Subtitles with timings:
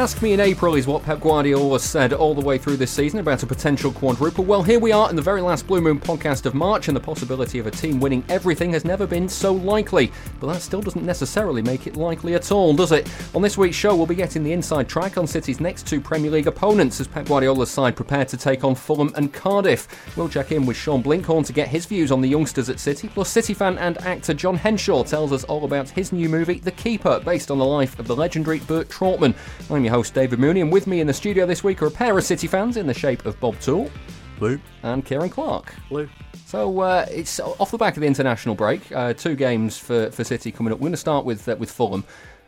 [0.00, 3.20] Ask me in April is what Pep Guardiola said all the way through this season
[3.20, 4.44] about a potential quadruple.
[4.44, 7.00] Well, here we are in the very last Blue Moon podcast of March, and the
[7.00, 10.10] possibility of a team winning everything has never been so likely.
[10.40, 13.12] But that still doesn't necessarily make it likely at all, does it?
[13.34, 16.30] On this week's show, we'll be getting the inside track on City's next two Premier
[16.30, 19.86] League opponents as Pep Guardiola's side prepare to take on Fulham and Cardiff.
[20.16, 23.08] We'll check in with Sean Blinkhorn to get his views on the youngsters at City,
[23.08, 26.72] plus City fan and actor John Henshaw tells us all about his new movie, The
[26.72, 29.34] Keeper, based on the life of the legendary Bert Trautmann.
[29.68, 31.90] I'm your host, David Mooney, and with me in the studio this week are a
[31.90, 33.90] pair of City fans in the shape of Bob Toole
[34.38, 34.60] Blue.
[34.84, 35.74] and Kieran Clarke.
[35.88, 36.08] Blue.
[36.46, 38.92] So uh, it's off the back of the international break.
[38.92, 40.78] Uh, two games for, for City coming up.
[40.78, 42.04] We're going to start with uh, with Fulham.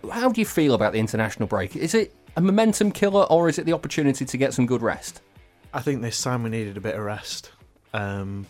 [0.08, 1.74] How do you feel about the international break?
[1.74, 5.20] Is it a momentum killer or is it the opportunity to get some good rest?
[5.74, 7.50] I think this time we needed a bit of rest.
[7.92, 8.46] Um,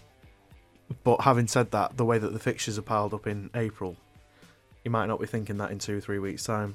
[1.02, 3.96] but having said that, the way that the fixtures are piled up in April,
[4.84, 6.74] you might not be thinking that in two or three weeks' time.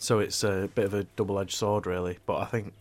[0.00, 2.18] So it's a bit of a double-edged sword, really.
[2.24, 2.72] But I think,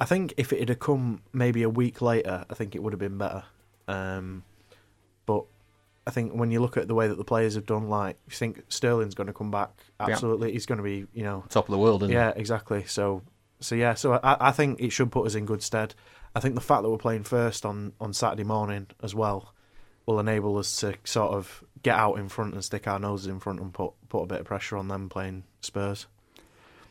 [0.00, 2.98] I think if it had come maybe a week later, I think it would have
[2.98, 3.44] been better.
[3.86, 4.42] Um,
[5.24, 5.44] but
[6.04, 8.34] I think when you look at the way that the players have done, like you
[8.34, 9.70] think Sterling's going to come back,
[10.00, 10.06] Yeah.
[10.10, 12.84] absolutely, he's going to be, you know, Top of the world, isn't yeah, exactly.
[12.86, 13.22] So,
[13.60, 15.94] so yeah, so I, I think it should put us in good stead.
[16.34, 19.54] I think the fact that we're playing first on, on Saturday morning as well
[20.06, 23.40] will enable us to sort of get out in front and stick our noses in
[23.40, 26.06] front and put put a bit of pressure on them playing Spurs.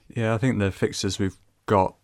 [0.09, 1.95] Yeah, I think the fixtures we've got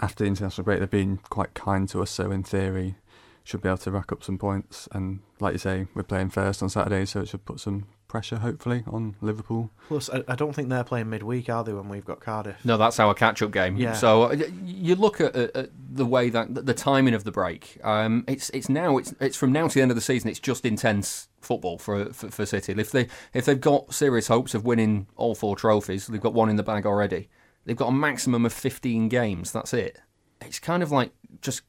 [0.00, 2.10] after the international break, they've been quite kind to us.
[2.10, 2.96] So in theory,
[3.44, 4.88] should be able to rack up some points.
[4.92, 8.36] And like you say, we're playing first on Saturday, so it should put some pressure,
[8.36, 9.70] hopefully, on Liverpool.
[9.88, 11.72] Plus, I, I don't think they're playing midweek, are they?
[11.72, 12.62] When we've got Cardiff.
[12.64, 13.76] No, that's our catch-up game.
[13.76, 13.94] Yeah.
[13.94, 17.78] So uh, you look at, at, at the way that the timing of the break.
[17.82, 20.28] Um, it's it's now it's it's from now to the end of the season.
[20.28, 22.74] It's just intense football for, for for City.
[22.76, 26.48] If they if they've got serious hopes of winning all four trophies, they've got one
[26.48, 27.28] in the bag already.
[27.64, 29.52] They've got a maximum of fifteen games.
[29.52, 30.00] That's it.
[30.42, 31.12] It's kind of like
[31.42, 31.62] just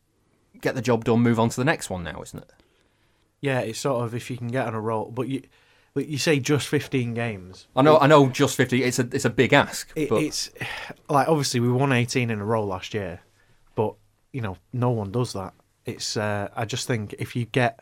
[0.61, 2.51] get the job done, move on to the next one now, isn't it?
[3.41, 5.43] Yeah, it's sort of if you can get on a roll, but you.
[5.95, 7.67] But you say just 15 games.
[7.75, 8.83] I know, I know, just fifty.
[8.83, 10.51] It's a it's a big ask, It, but it's
[11.09, 13.21] like obviously we won 18 in a row last year,
[13.73, 13.95] but
[14.31, 15.53] you know no one does that.
[15.85, 17.79] It's uh, I just think if you get,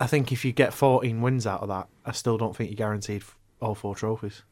[0.00, 2.76] I think if you get 14 wins out of that, I still don't think you're
[2.76, 3.22] guaranteed
[3.60, 4.42] all four trophies.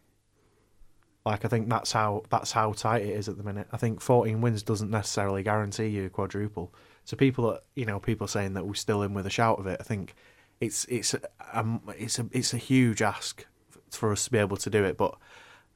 [1.24, 3.66] Like I think that's how that's how tight it is at the minute.
[3.72, 6.74] I think 14 wins doesn't necessarily guarantee you a quadruple.
[7.04, 9.66] So people are you know people saying that we're still in with a shout of
[9.66, 9.78] it.
[9.80, 10.14] I think
[10.60, 11.14] it's it's
[11.52, 13.46] um it's a it's a huge ask
[13.90, 15.16] for us to be able to do it, but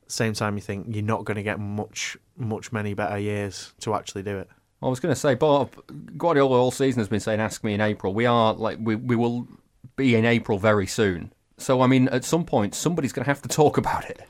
[0.07, 3.95] same time you think you're not going to get much much many better years to
[3.95, 4.49] actually do it.
[4.83, 5.73] I was going to say, Bob
[6.17, 9.17] Guardiola all season has been saying, "Ask me in April." We are like we we
[9.17, 9.49] will
[9.97, 11.33] be in April very soon.
[11.57, 14.21] So I mean, at some point, somebody's going to have to talk about it.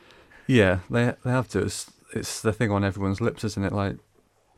[0.47, 1.60] Yeah, they they have to.
[1.60, 3.72] It's, it's the thing on everyone's lips, isn't it?
[3.72, 3.97] Like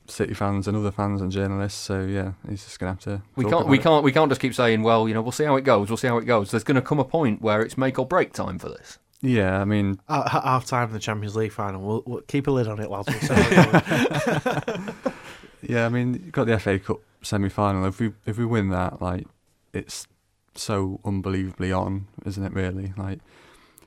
[0.07, 1.81] City fans and other fans and journalists.
[1.81, 3.23] So yeah, he's just gonna have to.
[3.35, 3.83] We talk can't about we it.
[3.83, 5.91] can't we can't just keep saying, "Well, you know, we'll see how it goes.
[5.91, 8.07] We'll see how it goes." There's going to come a point where it's make or
[8.07, 8.99] break time for this.
[9.23, 12.47] Yeah, I mean, At at half time in the Champions League final, we'll, we'll keep
[12.47, 13.09] a lid on it, lads.
[13.09, 14.95] We'll
[15.61, 15.77] see how it goes.
[15.77, 17.85] Yeah, I mean, you've got the FA Cup semi-final.
[17.87, 19.27] If we if we win that, like,
[19.73, 20.07] it's
[20.55, 22.53] so unbelievably on, isn't it?
[22.53, 23.21] Really, like,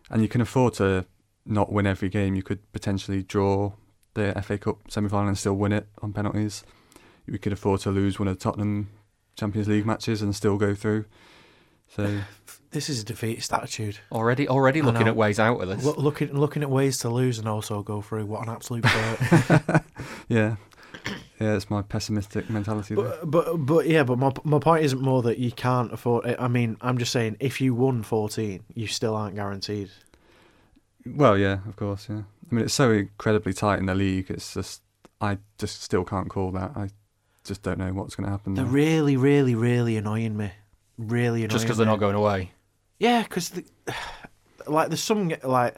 [0.09, 1.05] and you can afford to
[1.45, 2.35] not win every game.
[2.35, 3.73] You could potentially draw
[4.13, 6.63] the FA Cup semi-final and still win it on penalties.
[7.27, 8.89] We could afford to lose one of the Tottenham
[9.35, 11.05] Champions League matches and still go through.
[11.95, 12.21] So
[12.71, 13.99] this is a defeatist attitude.
[14.11, 15.11] Already, already I looking know.
[15.11, 15.83] at ways out of this.
[15.83, 18.25] Look, looking looking at ways to lose and also go through.
[18.25, 18.83] What an absolute
[19.49, 19.83] burp.
[20.27, 20.55] yeah,
[21.39, 22.95] yeah, it's my pessimistic mentality.
[22.95, 23.17] There.
[23.23, 26.37] but, but but yeah, but my my point isn't more that you can't afford it.
[26.39, 29.89] I mean, I'm just saying if you won 14, you still aren't guaranteed.
[31.05, 32.21] Well, yeah, of course, yeah.
[32.51, 34.29] I mean, it's so incredibly tight in the league.
[34.29, 34.81] It's just,
[35.19, 36.71] I just still can't call that.
[36.75, 36.89] I
[37.43, 38.53] just don't know what's going to happen.
[38.53, 38.73] They're there.
[38.73, 40.51] really, really, really annoying me.
[40.97, 41.49] Really annoying.
[41.49, 42.51] just because they're not going away.
[42.99, 43.65] Yeah, because the,
[44.67, 45.75] like there's some like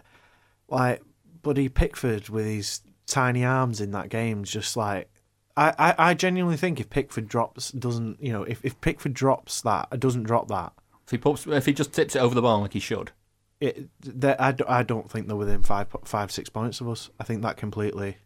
[0.67, 1.01] like
[1.41, 4.43] bloody Pickford with his tiny arms in that game.
[4.43, 5.09] Just like
[5.57, 9.61] I, I, I genuinely think if Pickford drops doesn't you know if, if Pickford drops
[9.61, 10.73] that doesn't drop that
[11.05, 13.11] If he pops, if he just tips it over the bar like he should,
[13.59, 13.89] it
[14.23, 17.09] I, I don't think they're within five five six points of us.
[17.19, 18.17] I think that completely.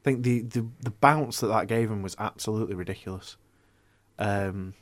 [0.00, 3.36] I think the, the the bounce that that gave him was absolutely ridiculous.
[4.18, 4.74] Um,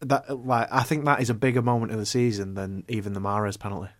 [0.00, 3.20] that like I think that is a bigger moment of the season than even the
[3.20, 3.92] Mahrez penalty.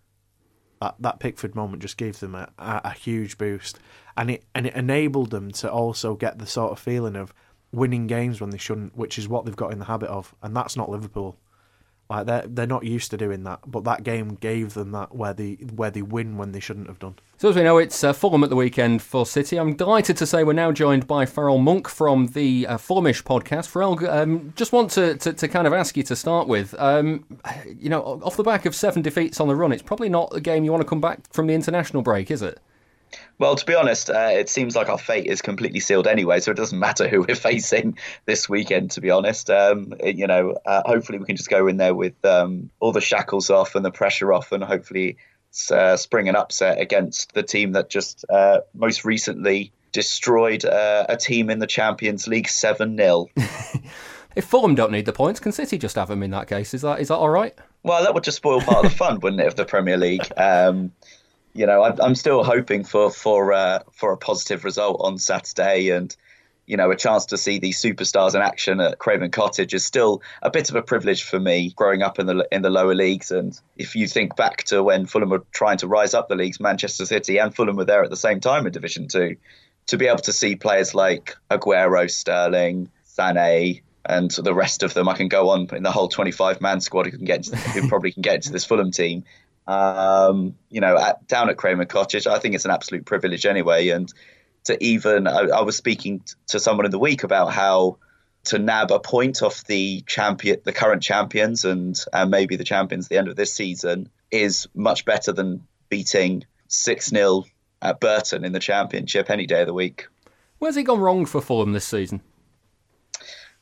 [0.81, 3.79] That that Pickford moment just gave them a, a, a huge boost,
[4.17, 7.35] and it and it enabled them to also get the sort of feeling of
[7.73, 10.57] winning games when they shouldn't, which is what they've got in the habit of, and
[10.57, 11.37] that's not Liverpool.
[12.09, 15.35] Like they're they're not used to doing that, but that game gave them that where
[15.35, 17.17] they where they win when they shouldn't have done.
[17.37, 19.59] So as we know, it's uh, Fulham at the weekend for City.
[19.59, 23.67] I'm delighted to say we're now joined by Farrell Monk from the uh, Fulhamish podcast.
[23.67, 27.27] Farrell, um, just want to, to, to, kind of ask you to start with, um,
[27.79, 30.41] you know, off the back of seven defeats on the run, it's probably not a
[30.41, 32.59] game you want to come back from the international break, is it?
[33.39, 36.51] Well, to be honest, uh, it seems like our fate is completely sealed anyway, so
[36.51, 38.93] it doesn't matter who we're facing this weekend.
[38.93, 41.95] To be honest, um, it, you know, uh, hopefully we can just go in there
[41.95, 45.17] with um, all the shackles off and the pressure off, and hopefully
[45.71, 51.17] uh, spring an upset against the team that just uh, most recently destroyed uh, a
[51.17, 53.29] team in the Champions League seven 0
[54.37, 56.75] If Fulham don't need the points, can City just have them in that case?
[56.75, 57.55] Is that is that all right?
[57.83, 60.31] Well, that would just spoil part of the fun, wouldn't it, of the Premier League?
[60.37, 60.93] Um,
[61.57, 66.15] you know, I'm, still hoping for for uh, for a positive result on Saturday, and
[66.67, 70.23] you know, a chance to see these superstars in action at Craven Cottage is still
[70.43, 73.31] a bit of a privilege for me growing up in the in the lower leagues.
[73.31, 76.61] And if you think back to when Fulham were trying to rise up the leagues,
[76.61, 79.37] Manchester City and Fulham were there at the same time in Division Two,
[79.87, 85.09] to be able to see players like Aguero, Sterling, Sané, and the rest of them,
[85.09, 88.13] I can go on in the whole 25 man squad who can get who probably
[88.13, 89.25] can get into this Fulham team
[89.67, 92.27] um, you know, at, down at Craven Cottage.
[92.27, 93.89] I think it's an absolute privilege anyway.
[93.89, 94.13] And
[94.65, 97.99] to even, I, I was speaking to someone in the week about how
[98.45, 103.07] to nab a point off the champion, the current champions, and and maybe the champions
[103.07, 107.45] at the end of this season is much better than beating six 0
[107.83, 110.07] at Burton in the championship any day of the week.
[110.59, 112.23] Where's it gone wrong for Fulham this season?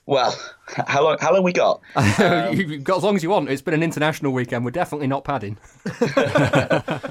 [0.06, 0.38] Well,
[0.86, 1.18] how long?
[1.20, 1.80] How long we got?
[2.24, 3.48] Um, You've got as long as you want.
[3.48, 4.64] It's been an international weekend.
[4.64, 5.58] We're definitely not padding.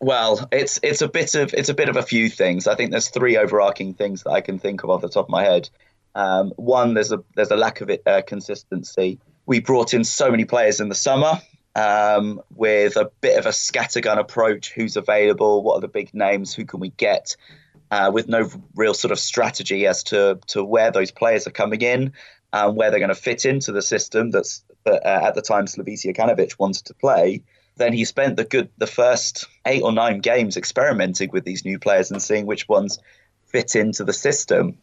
[0.00, 2.66] well, it's it's a bit of it's a bit of a few things.
[2.66, 5.30] I think there's three overarching things that I can think of off the top of
[5.30, 5.68] my head.
[6.14, 9.18] Um, one, there's a there's a lack of it, uh, consistency.
[9.46, 11.40] We brought in so many players in the summer
[11.74, 14.72] um, with a bit of a scattergun approach.
[14.72, 15.62] Who's available?
[15.62, 16.54] What are the big names?
[16.54, 17.36] Who can we get?
[17.94, 21.80] Uh, with no real sort of strategy as to to where those players are coming
[21.80, 22.12] in
[22.52, 25.66] and where they're going to fit into the system that's that uh, at the time
[25.66, 27.44] Slavisa Jokanovic wanted to play.
[27.76, 31.78] Then he spent the good the first eight or nine games experimenting with these new
[31.78, 32.98] players and seeing which ones
[33.46, 34.76] fit into the system.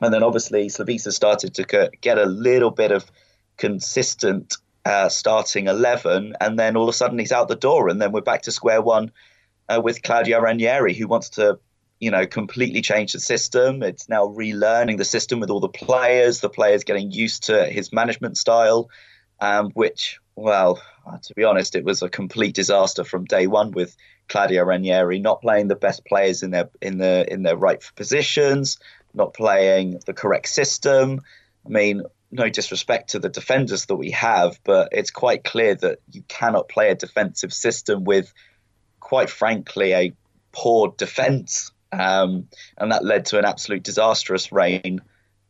[0.00, 3.10] And then obviously Slavisa started to get a little bit of
[3.56, 8.00] consistent uh, starting 11, and then all of a sudden he's out the door, and
[8.00, 9.12] then we're back to square one
[9.68, 11.58] uh, with Claudio Ranieri, who wants to
[12.02, 13.80] you know, completely changed the system.
[13.80, 17.92] It's now relearning the system with all the players, the players getting used to his
[17.92, 18.90] management style,
[19.40, 23.70] um, which, well, uh, to be honest, it was a complete disaster from day one
[23.70, 23.96] with
[24.28, 28.80] Claudio Ranieri not playing the best players in their in the in their right positions,
[29.14, 31.20] not playing the correct system.
[31.64, 32.02] I mean,
[32.32, 36.68] no disrespect to the defenders that we have, but it's quite clear that you cannot
[36.68, 38.34] play a defensive system with,
[38.98, 40.12] quite frankly, a
[40.50, 42.48] poor defense um,
[42.78, 45.02] and that led to an absolute disastrous reign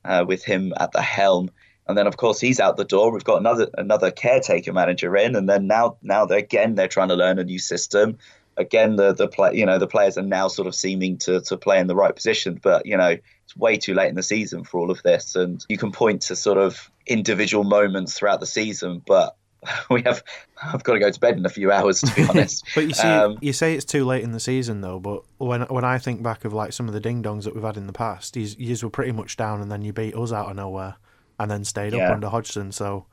[0.04, 1.50] uh, with him at the helm.
[1.86, 3.12] And then, of course, he's out the door.
[3.12, 7.08] We've got another another caretaker manager in, and then now now they're, again they're trying
[7.08, 8.18] to learn a new system.
[8.56, 11.56] Again, the the play you know the players are now sort of seeming to to
[11.56, 14.62] play in the right position, but you know it's way too late in the season
[14.62, 15.34] for all of this.
[15.34, 19.36] And you can point to sort of individual moments throughout the season, but
[19.90, 20.22] we have
[20.62, 22.64] I've got to go to bed in a few hours to be honest.
[22.74, 24.98] but you see, um, you say it's too late in the season though.
[24.98, 27.64] But when when I think back of like some of the ding dongs that we've
[27.64, 30.50] had in the past, you were pretty much down, and then you beat us out
[30.50, 30.96] of nowhere,
[31.38, 32.06] and then stayed yeah.
[32.06, 32.72] up under Hodgson.
[32.72, 33.06] So,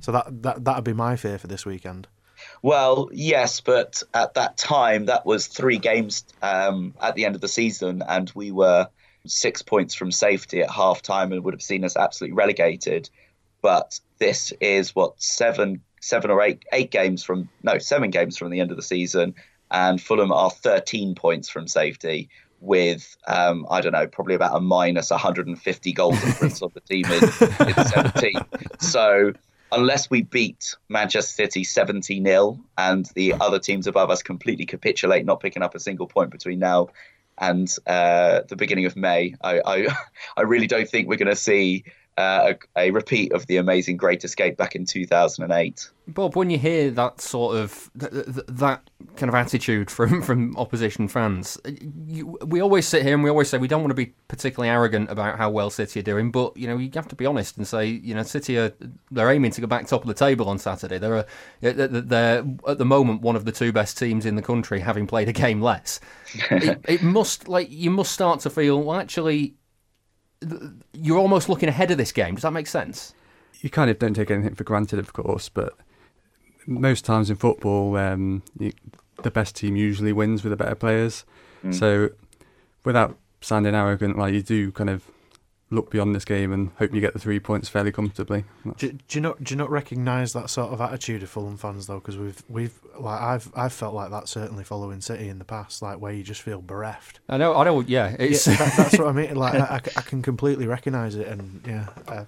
[0.00, 2.06] so that that that'd be my fear for this weekend.
[2.62, 7.40] Well, yes, but at that time, that was three games um, at the end of
[7.40, 8.88] the season, and we were
[9.26, 13.10] six points from safety at half time and would have seen us absolutely relegated.
[13.62, 18.50] But this is what seven seven or eight eight games from no seven games from
[18.50, 19.34] the end of the season,
[19.70, 22.28] and Fulham are 13 points from safety
[22.60, 27.04] with um, I don't know probably about a minus 150 goal difference of the team
[27.06, 27.24] in,
[27.68, 28.34] in 17.
[28.80, 29.32] So
[29.72, 35.26] unless we beat Manchester City 70 0 and the other teams above us completely capitulate,
[35.26, 36.88] not picking up a single point between now
[37.38, 39.96] and uh, the beginning of May, I, I,
[40.36, 41.84] I really don't think we're going to see
[42.16, 45.90] uh, a, a, repeat of the amazing Great Escape back in 2008.
[46.08, 50.56] Bob, when you hear that sort of th- th- that kind of attitude from from
[50.56, 51.58] opposition fans,
[52.06, 54.70] you, we always sit here and we always say we don't want to be particularly
[54.70, 57.58] arrogant about how well City are doing, but you know you have to be honest
[57.58, 58.72] and say you know City are
[59.10, 60.96] they're aiming to go back top of the table on Saturday.
[60.96, 61.26] They're a,
[61.60, 65.28] they're at the moment one of the two best teams in the country, having played
[65.28, 66.00] a game less.
[66.50, 69.54] it, it must like you must start to feel well actually
[70.92, 72.34] you're almost looking ahead of this game.
[72.34, 73.14] Does that make sense?
[73.60, 75.74] You kind of don't take anything for granted, of course, but
[76.66, 78.72] most times in football, um, you,
[79.22, 81.24] the best team usually wins with the better players.
[81.64, 81.74] Mm.
[81.74, 82.10] So,
[82.84, 85.04] without sounding arrogant, like you do kind of
[85.70, 88.44] look beyond this game and hope you get the three points fairly comfortably.
[88.76, 91.86] Do, do, you not do you not recognise that sort of attitude of Fulham fans
[91.86, 91.98] though?
[91.98, 95.82] Because we've we've like I've I've felt like that certainly following City in the past,
[95.82, 97.20] like where you just feel bereft.
[97.28, 99.34] I know, I know, yeah, it's yeah, that, that's what I mean.
[99.34, 101.88] Like I, I can completely recognise it, and yeah.
[102.06, 102.24] Uh,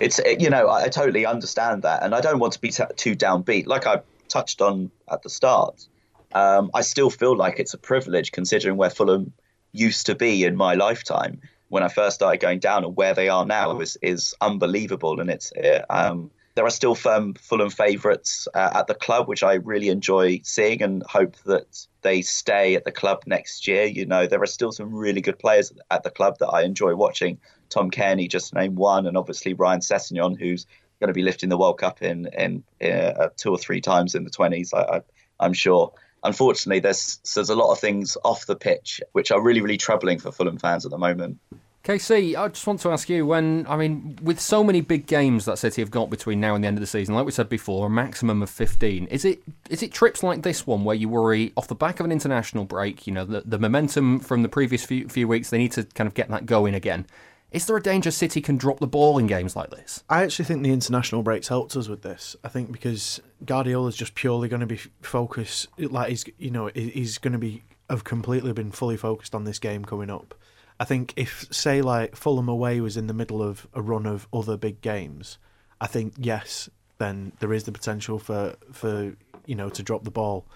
[0.00, 3.16] it's you know I, totally understand that, and I don't want to be t- too
[3.16, 3.66] downbeat.
[3.66, 5.86] Like I touched on at the start,
[6.34, 9.32] um, I still feel like it's a privilege considering where Fulham
[9.72, 11.40] used to be in my lifetime
[11.72, 15.20] when I first started going down and where they are now is is unbelievable.
[15.20, 15.50] And it's
[15.88, 20.42] um, there are still firm Fulham favourites uh, at the club, which I really enjoy
[20.44, 23.84] seeing and hope that they stay at the club next year.
[23.86, 26.94] You know, there are still some really good players at the club that I enjoy
[26.94, 27.38] watching.
[27.70, 30.66] Tom Cairney, just named one, and obviously Ryan Sessegnon, who's
[31.00, 34.14] going to be lifting the World Cup in in, in uh, two or three times
[34.14, 34.74] in the twenties.
[34.74, 35.00] I, I,
[35.40, 39.60] I'm sure unfortunately, there's there's a lot of things off the pitch which are really
[39.60, 41.38] really troubling for Fulham fans at the moment.
[41.84, 45.46] KC, I just want to ask you when, I mean, with so many big games
[45.46, 47.48] that City have got between now and the end of the season, like we said
[47.48, 51.08] before, a maximum of 15, is it is it trips like this one where you
[51.08, 54.48] worry off the back of an international break, you know, the, the momentum from the
[54.48, 57.04] previous few, few weeks, they need to kind of get that going again?
[57.52, 60.02] Is there a danger City can drop the ball in games like this?
[60.08, 62.34] I actually think the international breaks helped us with this.
[62.42, 66.70] I think because Guardiola is just purely going to be focused, like he's, you know,
[66.74, 70.34] he's going to be have completely been fully focused on this game coming up.
[70.80, 74.26] I think if say like Fulham away was in the middle of a run of
[74.32, 75.36] other big games,
[75.78, 80.10] I think yes, then there is the potential for for you know to drop the
[80.10, 80.46] ball.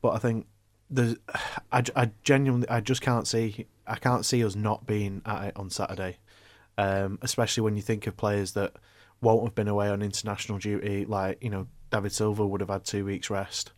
[0.00, 0.46] But I think
[0.88, 1.16] there's
[1.70, 5.56] I, I genuinely I just can't see I can't see us not being at it
[5.56, 6.16] on Saturday,
[6.78, 8.74] um, especially when you think of players that
[9.20, 11.04] won't have been away on international duty.
[11.04, 13.72] Like you know David Silva would have had two weeks rest.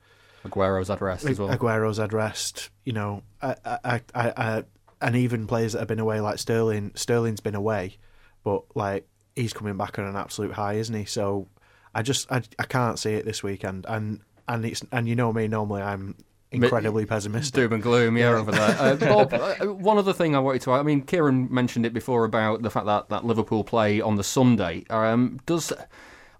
[0.44, 1.50] Aguero's had rest as well.
[1.50, 2.70] Aguero's had rest.
[2.84, 4.64] You know, I, I, I, I,
[5.00, 6.92] and even players that have been away, like Sterling.
[6.94, 7.98] Sterling's been away,
[8.44, 11.04] but like he's coming back on an absolute high, isn't he?
[11.04, 11.48] So
[11.94, 15.32] I just I, I can't see it this weekend, and and it's and you know
[15.32, 15.48] me.
[15.48, 16.16] Normally I'm
[16.50, 17.54] incredibly pessimistic.
[17.54, 18.76] Doom and gloom, yeah, over there.
[18.78, 20.72] Uh, Bob, uh, one other thing I wanted to.
[20.72, 24.24] I mean, Kieran mentioned it before about the fact that that Liverpool play on the
[24.24, 24.84] Sunday.
[24.90, 25.72] Um, does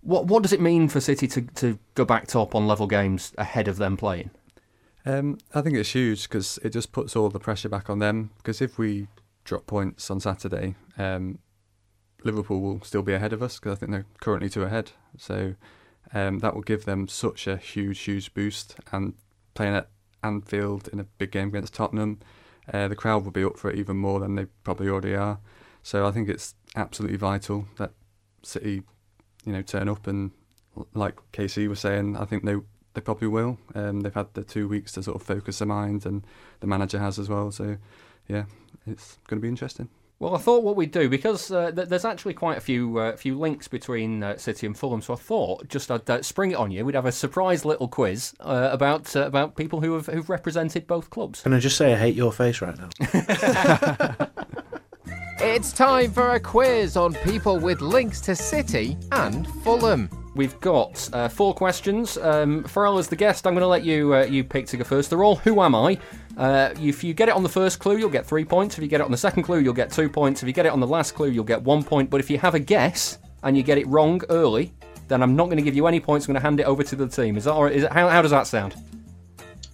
[0.03, 3.33] what what does it mean for City to to go back top on level games
[3.39, 4.31] ahead of them playing?
[5.05, 8.31] Um, I think it's huge because it just puts all the pressure back on them.
[8.39, 9.09] Because if we
[9.45, 11.39] drop points on Saturday, um,
[12.25, 14.93] Liverpool will still be ahead of us because I think they're currently two ahead.
[15.17, 15.55] So
[16.13, 18.77] um, that will give them such a huge, huge boost.
[18.93, 19.15] And
[19.55, 19.89] playing at
[20.23, 22.21] Anfield in a big game against Tottenham,
[22.73, 25.39] uh, the crowd will be up for it even more than they probably already are.
[25.83, 27.93] So I think it's absolutely vital that
[28.43, 28.83] City,
[29.45, 30.33] you know, turn up and,
[30.95, 32.57] like KC was saying, I think they
[32.95, 33.59] they probably will.
[33.75, 36.27] Um, they've had the two weeks to sort of focus their minds, and
[36.61, 37.53] the manager has as well.
[37.53, 37.77] So,
[38.27, 38.45] yeah,
[38.87, 39.89] it's going to be interesting.
[40.21, 43.17] Well, I thought what we'd do because uh, th- there's actually quite a few uh,
[43.17, 46.57] few links between uh, City and Fulham, so I thought just I'd uh, spring it
[46.57, 46.85] on you.
[46.85, 50.89] We'd have a surprise little quiz uh, about uh, about people who have who've represented
[50.89, 51.43] both clubs.
[51.43, 52.89] Can I just say I hate your face right now?
[55.39, 60.11] it's time for a quiz on people with links to City and Fulham.
[60.39, 62.17] We've got uh, four questions.
[62.17, 64.85] Um, Farrell, as the guest, I'm going to let you uh, you pick to go
[64.85, 65.11] first.
[65.11, 65.99] They're all "Who am I?"
[66.37, 68.79] Uh, if you get it on the first clue, you'll get three points.
[68.79, 70.41] If you get it on the second clue, you'll get two points.
[70.41, 72.09] If you get it on the last clue, you'll get one point.
[72.09, 74.73] But if you have a guess and you get it wrong early,
[75.09, 76.29] then I'm not going to give you any points.
[76.29, 77.37] I'm going to hand it over to the team.
[77.37, 77.75] Is that all right?
[77.75, 78.77] Is it, how, how does that sound?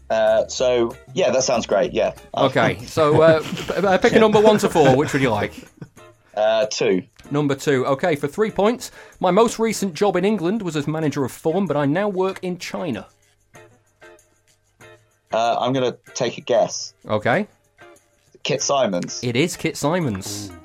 [0.08, 1.92] Uh, so yeah, that sounds great.
[1.92, 2.14] Yeah.
[2.34, 2.78] Okay.
[2.86, 4.96] so uh, pick a number one to four.
[4.96, 5.52] Which would you like?
[6.36, 7.04] Uh, two.
[7.30, 7.86] Number two.
[7.86, 8.90] Okay, for three points.
[9.20, 12.40] My most recent job in England was as manager of Fulham, but I now work
[12.42, 13.06] in China.
[15.32, 16.94] Uh, I'm going to take a guess.
[17.06, 17.48] Okay.
[18.42, 19.22] Kit Symons.
[19.22, 20.50] It is Kit Symons.
[20.50, 20.63] Ooh.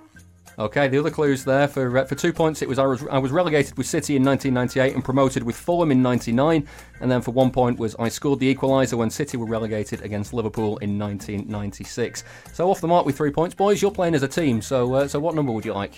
[0.60, 2.62] Okay, the other clues there for uh, for two points.
[2.62, 5.89] It was I was I was relegated with City in 1998 and promoted with Fulham
[5.89, 6.68] in 99,
[7.00, 10.34] and then for one point was I scored the equaliser when City were relegated against
[10.34, 12.25] Liverpool in 1996.
[12.51, 13.82] So off the mark with three points, boys.
[13.82, 14.62] You're playing as a team.
[14.62, 15.94] So uh, so what number would you like?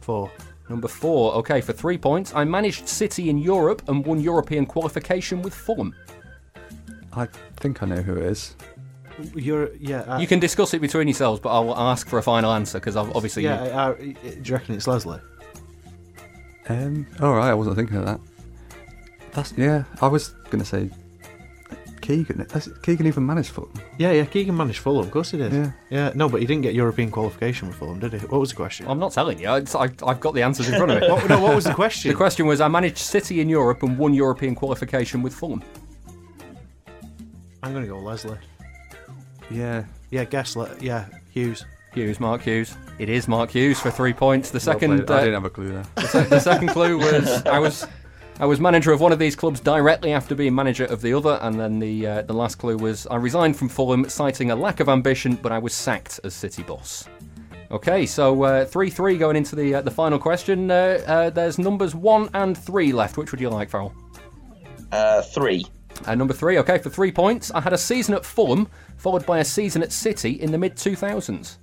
[0.00, 0.28] Four.
[0.68, 1.32] Number four.
[1.34, 5.94] Okay, for three points, I managed City in Europe and won European qualification with Fulham.
[7.12, 7.26] I
[7.58, 8.56] think I know who it is.
[9.34, 10.00] You're yeah.
[10.00, 12.96] uh, You can discuss it between yourselves, but I'll ask for a final answer because
[12.96, 13.62] obviously you- Yeah.
[13.62, 15.20] Uh, do you reckon it's Leslie?
[16.68, 18.20] Um, all right, I wasn't thinking of that.
[19.32, 19.84] That's yeah.
[20.00, 20.90] I was gonna say
[22.00, 22.38] Keegan.
[22.38, 23.72] That's- Keegan even managed Fulham.
[23.98, 24.24] Yeah, yeah.
[24.24, 25.06] Keegan managed Fulham.
[25.06, 25.52] Of course he did.
[25.52, 25.72] Yeah.
[25.90, 26.12] Yeah.
[26.14, 28.18] No, but he didn't get European qualification with Fulham, did he?
[28.18, 28.86] What was the question?
[28.88, 29.52] I'm not telling you.
[29.54, 31.08] It's, I, I've got the answers in front of me.
[31.10, 32.10] what, no, what was the question?
[32.10, 35.62] The question was I managed City in Europe and won European qualification with Fulham.
[37.62, 38.38] I'm gonna go Leslie.
[39.50, 39.84] Yeah.
[40.10, 40.56] Yeah, guess.
[40.56, 41.64] Le- yeah, Hughes.
[41.94, 42.76] Hughes, Mark Hughes.
[42.98, 44.50] It is Mark Hughes for three points.
[44.50, 45.10] The Well second, played.
[45.10, 45.84] I uh, didn't have a clue there.
[45.94, 47.86] the, se- the second clue was I was
[48.38, 51.38] I was manager of one of these clubs directly after being manager of the other,
[51.40, 54.80] and then the uh, the last clue was I resigned from Fulham, citing a lack
[54.80, 57.08] of ambition, but I was sacked as City boss.
[57.70, 60.70] Okay, so uh, three three going into the uh, the final question.
[60.70, 63.16] Uh, uh, there's numbers one and three left.
[63.16, 63.94] Which would you like, Farrell?
[64.92, 65.66] Uh, three.
[66.04, 67.50] Uh, number three, okay, for three points.
[67.52, 70.76] I had a season at Fulham, followed by a season at City in the mid
[70.76, 71.56] 2000s.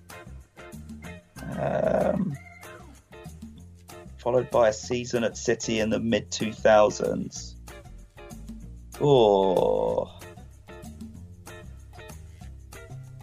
[1.60, 2.36] Um,
[4.18, 7.56] followed by a season at City in the mid 2000s.
[9.02, 10.20] Oh,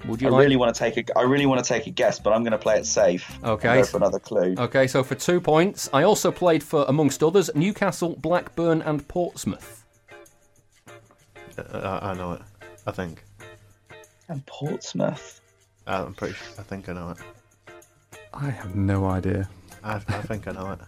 [0.06, 0.40] Would I you like?
[0.40, 1.18] really want to take a.
[1.18, 3.28] I really want to take a guess, but I'm going to play it safe.
[3.36, 3.82] and Okay.
[3.82, 4.54] For another clue.
[4.58, 9.79] Okay, so for two points, I also played for, amongst others, Newcastle, Blackburn, and Portsmouth.
[11.72, 12.42] Uh, I, I know it.
[12.86, 13.22] I think.
[14.28, 15.40] And Portsmouth.
[15.86, 16.34] Uh, I'm pretty.
[16.34, 17.18] Sure, I think I know it.
[18.32, 19.48] I have no idea.
[19.82, 20.78] I, I think I know it.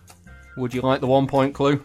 [0.56, 1.82] Would you like the one point clue?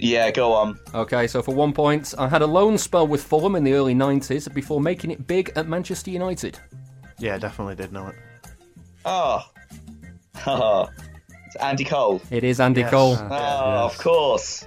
[0.00, 0.78] Yeah, go on.
[0.94, 3.94] Okay, so for one point, I had a loan spell with Fulham in the early
[3.94, 6.58] 90s before making it big at Manchester United.
[7.18, 8.14] Yeah, definitely did know it.
[9.04, 9.48] Oh,
[10.46, 10.88] oh.
[11.46, 12.20] it's Andy Cole.
[12.30, 12.90] It is Andy Yes.
[12.90, 13.16] Cole.
[13.20, 14.66] Oh, of course.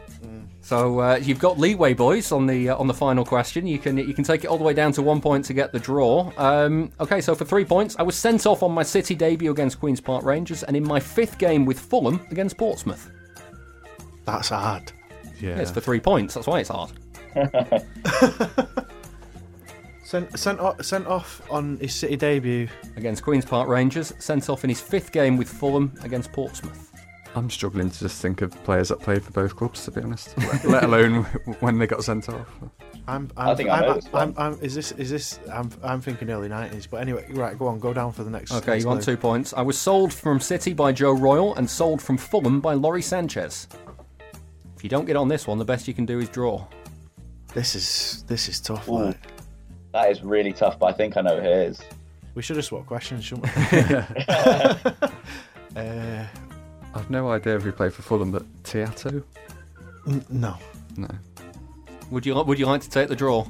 [0.68, 3.66] So uh, you've got leeway, boys, on the uh, on the final question.
[3.66, 5.72] You can you can take it all the way down to one point to get
[5.72, 6.30] the draw.
[6.36, 9.80] Um, okay, so for three points, I was sent off on my City debut against
[9.80, 13.10] Queens Park Rangers, and in my fifth game with Fulham against Portsmouth.
[14.26, 14.92] That's hard.
[15.40, 15.58] Yeah.
[15.58, 16.34] It's for three points.
[16.34, 16.92] That's why it's hard.
[20.04, 22.68] Sent sent off, sent off on his City debut.
[22.96, 26.87] Against Queens Park Rangers, sent off in his fifth game with Fulham against Portsmouth.
[27.38, 30.38] I'm struggling to just think of players that played for both clubs, to be honest.
[30.38, 31.24] let, let alone
[31.60, 32.48] when they got sent off.
[33.08, 33.30] I'm.
[33.38, 34.34] I'm I think I know I'm, this I'm.
[34.38, 34.92] I'm, Is this?
[34.94, 35.40] Is this?
[35.52, 35.70] I'm.
[35.84, 36.88] I'm thinking early nineties.
[36.88, 37.58] But anyway, right.
[37.58, 37.80] Go on.
[37.80, 38.52] Go down for the next.
[38.52, 39.16] Okay, next you want clue.
[39.16, 39.54] two points.
[39.54, 43.68] I was sold from City by Joe Royle and sold from Fulham by Lawrie Sanchez.
[44.76, 46.68] If you don't get on this one, the best you can do is draw.
[47.54, 48.24] This is.
[48.28, 48.90] This is tough.
[48.90, 49.06] Ooh.
[49.06, 49.18] Like.
[49.94, 51.82] That is really tough, but I think I know who it is.
[52.36, 53.88] We should have swapped questions, shouldn't we?
[55.76, 56.26] uh,
[56.98, 59.24] I've no idea if he played for Fulham, but Teato?
[60.08, 60.56] n- no.
[60.98, 61.08] No.
[62.12, 63.46] Would you would you like to take the draw?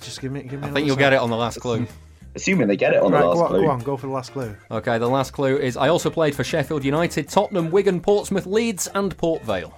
[0.00, 0.42] Just give me.
[0.42, 0.68] Give me.
[0.68, 1.86] I think you'll get it on the last clue.
[2.36, 3.22] Assuming they get it on Right.
[3.22, 3.62] the last Go on, clue.
[3.64, 3.78] go on.
[3.80, 4.54] Go for the last clue.
[4.70, 8.86] Okay, the last clue is I also played for Sheffield United, Tottenham, Wigan, Portsmouth, Leeds,
[8.94, 9.76] and Port Vale.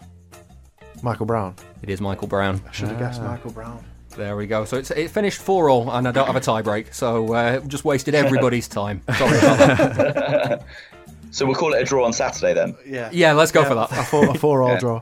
[1.02, 1.56] Michael Brown.
[1.82, 2.60] It is Michael Brown.
[2.68, 3.28] I should have guessed Ah.
[3.28, 3.82] Michael Brown.
[4.16, 4.66] There we go.
[4.66, 7.60] So it's it finished four all, and I don't have a tie break, so uh,
[7.60, 9.00] just wasted everybody's time.
[9.16, 10.64] Sorry about that.
[11.32, 12.76] So we'll call it a draw on Saturday then.
[12.86, 13.08] Yeah.
[13.12, 13.90] Yeah, let's go for that.
[13.90, 14.78] A four, a four all Yeah.
[14.78, 15.00] draw.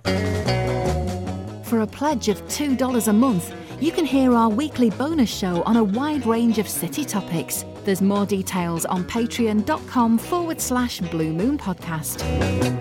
[1.64, 5.76] For a pledge of $2 a month, you can hear our weekly bonus show on
[5.76, 7.64] a wide range of city topics.
[7.84, 12.20] There's more details on patreon.com forward slash Blue Moon Podcast.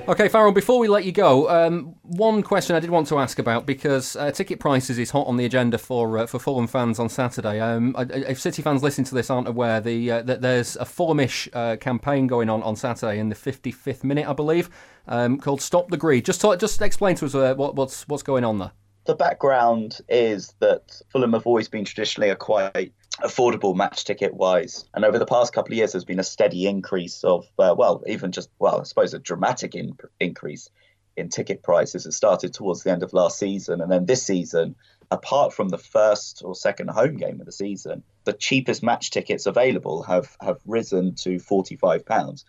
[0.09, 3.39] Okay, Farrell, before we let you go, um, one question I did want to ask
[3.39, 6.99] about because uh, ticket prices is hot on the agenda for uh, for Fulham fans
[6.99, 7.59] on Saturday.
[7.59, 10.75] Um, I- I- if City fans listening to this aren't aware, the uh, that there's
[10.77, 14.69] a Fulhamish uh, campaign going on on Saturday in the 55th minute, I believe,
[15.07, 16.25] um, called Stop the Greed.
[16.25, 18.71] Just talk, just explain to us uh, what, what's what's going on there.
[19.05, 22.91] The background is that Fulham have always been traditionally a quite
[23.23, 24.85] affordable match ticket wise.
[24.93, 28.03] And over the past couple of years, there's been a steady increase of, uh, well,
[28.07, 30.69] even just, well, I suppose a dramatic in- increase
[31.17, 32.05] in ticket prices.
[32.05, 33.81] It started towards the end of last season.
[33.81, 34.75] And then this season,
[35.11, 39.45] apart from the first or second home game of the season, the cheapest match tickets
[39.45, 42.43] available have, have risen to £45.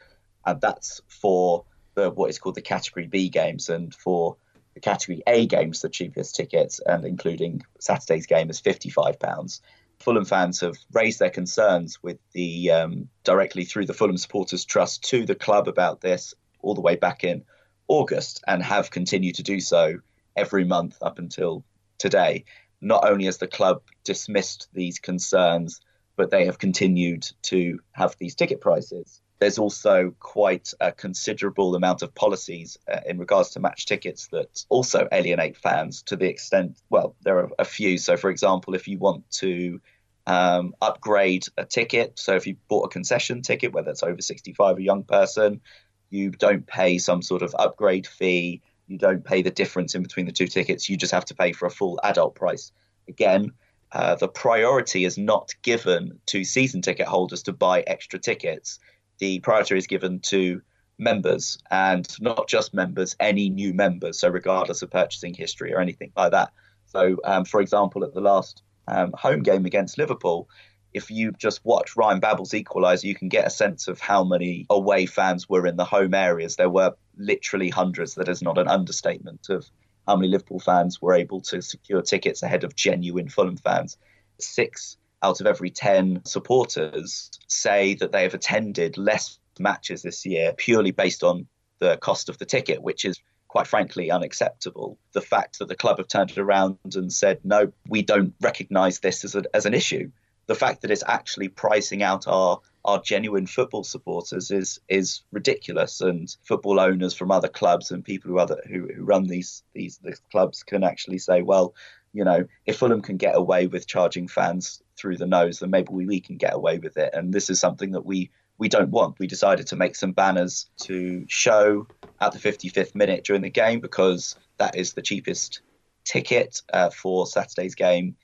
[0.46, 3.68] And that's for the what is called the Category B games.
[3.68, 4.36] And for
[4.74, 9.60] the Category A games, the cheapest tickets, and including Saturday's game, is £55.
[10.00, 15.04] Fulham fans have raised their concerns with the um, directly through the Fulham Supporters Trust
[15.10, 17.44] to the club about this all the way back in
[17.86, 19.98] August and have continued to do so
[20.36, 21.64] every month up until
[21.98, 22.44] today.
[22.80, 25.80] Not only has the club dismissed these concerns,
[26.16, 32.02] but they have continued to have these ticket prices there's also quite a considerable amount
[32.02, 36.78] of policies uh, in regards to match tickets that also alienate fans to the extent,
[36.90, 37.96] well, there are a few.
[37.96, 39.80] So, for example, if you want to
[40.26, 44.76] um, upgrade a ticket, so if you bought a concession ticket, whether it's over 65,
[44.76, 45.62] a young person,
[46.10, 48.60] you don't pay some sort of upgrade fee.
[48.88, 50.90] You don't pay the difference in between the two tickets.
[50.90, 52.72] You just have to pay for a full adult price.
[53.08, 53.52] Again,
[53.92, 58.78] uh, the priority is not given to season ticket holders to buy extra tickets.
[59.20, 60.60] The priority is given to
[60.98, 64.18] members and not just members, any new members.
[64.18, 66.52] So, regardless of purchasing history or anything like that.
[66.86, 70.48] So, um, for example, at the last um, home game against Liverpool,
[70.92, 74.66] if you just watch Ryan Babel's equaliser, you can get a sense of how many
[74.68, 76.56] away fans were in the home areas.
[76.56, 78.14] There were literally hundreds.
[78.16, 79.68] That is not an understatement of
[80.08, 83.96] how many Liverpool fans were able to secure tickets ahead of genuine Fulham fans.
[84.38, 90.54] Six out of every 10 supporters say that they have attended less matches this year
[90.56, 91.46] purely based on
[91.78, 94.98] the cost of the ticket, which is quite frankly unacceptable.
[95.12, 99.00] The fact that the club have turned it around and said, no, we don't recognise
[99.00, 100.10] this as, a, as an issue.
[100.46, 106.00] The fact that it's actually pricing out our our genuine football supporters is is ridiculous,
[106.00, 109.98] and football owners from other clubs and people who other who, who run these, these
[109.98, 111.74] these clubs can actually say, well,
[112.12, 115.88] you know, if Fulham can get away with charging fans through the nose, then maybe
[115.90, 117.14] we, we can get away with it.
[117.14, 119.18] And this is something that we we don't want.
[119.18, 121.86] We decided to make some banners to show
[122.20, 125.62] at the 55th minute during the game because that is the cheapest
[126.04, 128.16] ticket uh, for Saturday's game.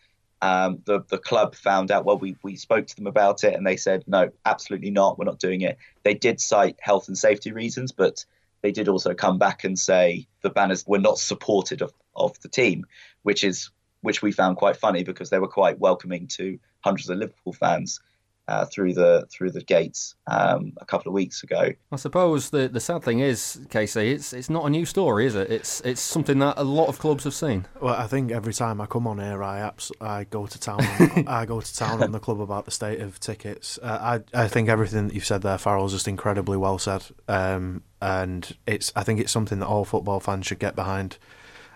[0.42, 2.04] Um, the the club found out.
[2.04, 5.18] Well, we we spoke to them about it, and they said no, absolutely not.
[5.18, 5.78] We're not doing it.
[6.02, 8.26] They did cite health and safety reasons, but
[8.60, 12.48] they did also come back and say the banners were not supported of, of the
[12.48, 12.84] team,
[13.22, 13.70] which is
[14.06, 17.98] which we found quite funny because they were quite welcoming to hundreds of Liverpool fans
[18.46, 21.72] uh, through the through the gates um, a couple of weeks ago.
[21.90, 25.34] I suppose the the sad thing is, Casey, it's it's not a new story, is
[25.34, 25.50] it?
[25.50, 27.66] It's it's something that a lot of clubs have seen.
[27.80, 30.78] Well, I think every time I come on here, I abs- I go to town.
[31.26, 33.76] I go to town on the club about the state of tickets.
[33.82, 37.06] Uh, I I think everything that you've said there, Farrell, is just incredibly well said.
[37.26, 41.18] Um, and it's I think it's something that all football fans should get behind.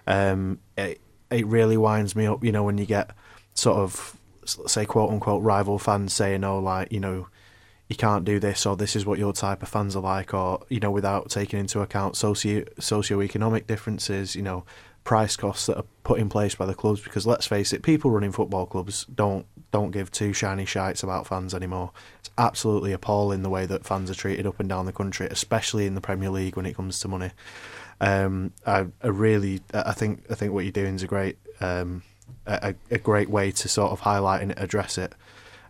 [0.07, 3.11] Um, it it really winds me up, you know, when you get
[3.55, 7.29] sort of say quote unquote rival fans saying, "Oh, like you know,
[7.89, 10.61] you can't do this," or "This is what your type of fans are like," or
[10.69, 14.65] you know, without taking into account socio socio-economic differences, you know,
[15.05, 17.01] price costs that are put in place by the clubs.
[17.01, 21.27] Because let's face it, people running football clubs don't don't give two shiny shites about
[21.27, 21.93] fans anymore.
[22.19, 25.87] It's absolutely appalling the way that fans are treated up and down the country, especially
[25.87, 27.31] in the Premier League when it comes to money.
[28.01, 31.39] Um, I, I really, I think, I think what you're doing is a great.
[31.61, 32.03] Um,
[32.47, 35.15] a, a great way to sort of highlight and address it.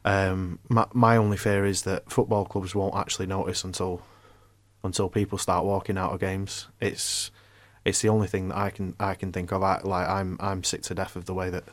[0.04, 4.02] Um, my, my only fear is that football clubs won't actually notice until
[4.82, 6.68] until people start walking out of games.
[6.80, 7.30] It's
[7.84, 9.62] it's the only thing that I can I can think of.
[9.62, 11.64] I, like I'm I'm sick to death of the way that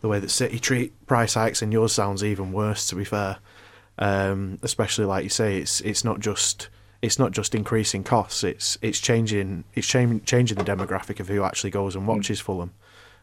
[0.00, 2.86] the way that City treat price hikes, and yours sounds even worse.
[2.88, 3.38] To be fair,
[3.98, 6.68] um, especially like you say, it's it's not just
[7.02, 8.44] it's not just increasing costs.
[8.44, 12.44] It's it's changing it's changing changing the demographic of who actually goes and watches mm.
[12.44, 12.72] Fulham.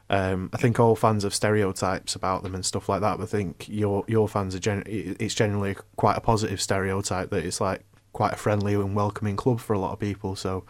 [0.10, 3.18] Um, I think all fans have stereotypes about them and stuff like that.
[3.18, 7.46] But I think your your fans are gen- it's generally quite a positive stereotype that
[7.46, 10.36] it's like quite a friendly and welcoming club for a lot of people.
[10.36, 10.64] So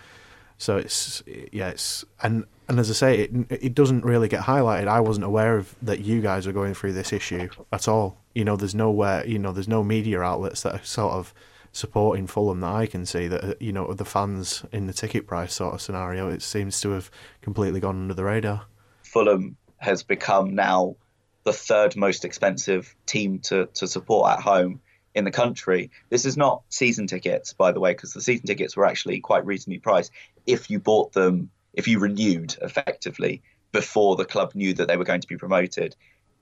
[0.57, 4.87] so it's yeah it's and and as I say it it doesn't really get highlighted.
[4.87, 8.17] I wasn't aware of that you guys are going through this issue at all.
[8.33, 11.33] You know, there's nowhere you know there's no media outlets that are sort of
[11.71, 15.27] supporting Fulham that I can see that uh, you know the fans in the ticket
[15.27, 16.29] price sort of scenario.
[16.29, 18.65] It seems to have completely gone under the radar.
[19.03, 20.95] Fulham has become now
[21.43, 24.81] the third most expensive team to, to support at home
[25.15, 25.91] in the country.
[26.09, 29.45] This is not season tickets, by the way, because the season tickets were actually quite
[29.45, 30.11] reasonably priced
[30.45, 35.05] if you bought them, if you renewed effectively before the club knew that they were
[35.05, 35.95] going to be promoted.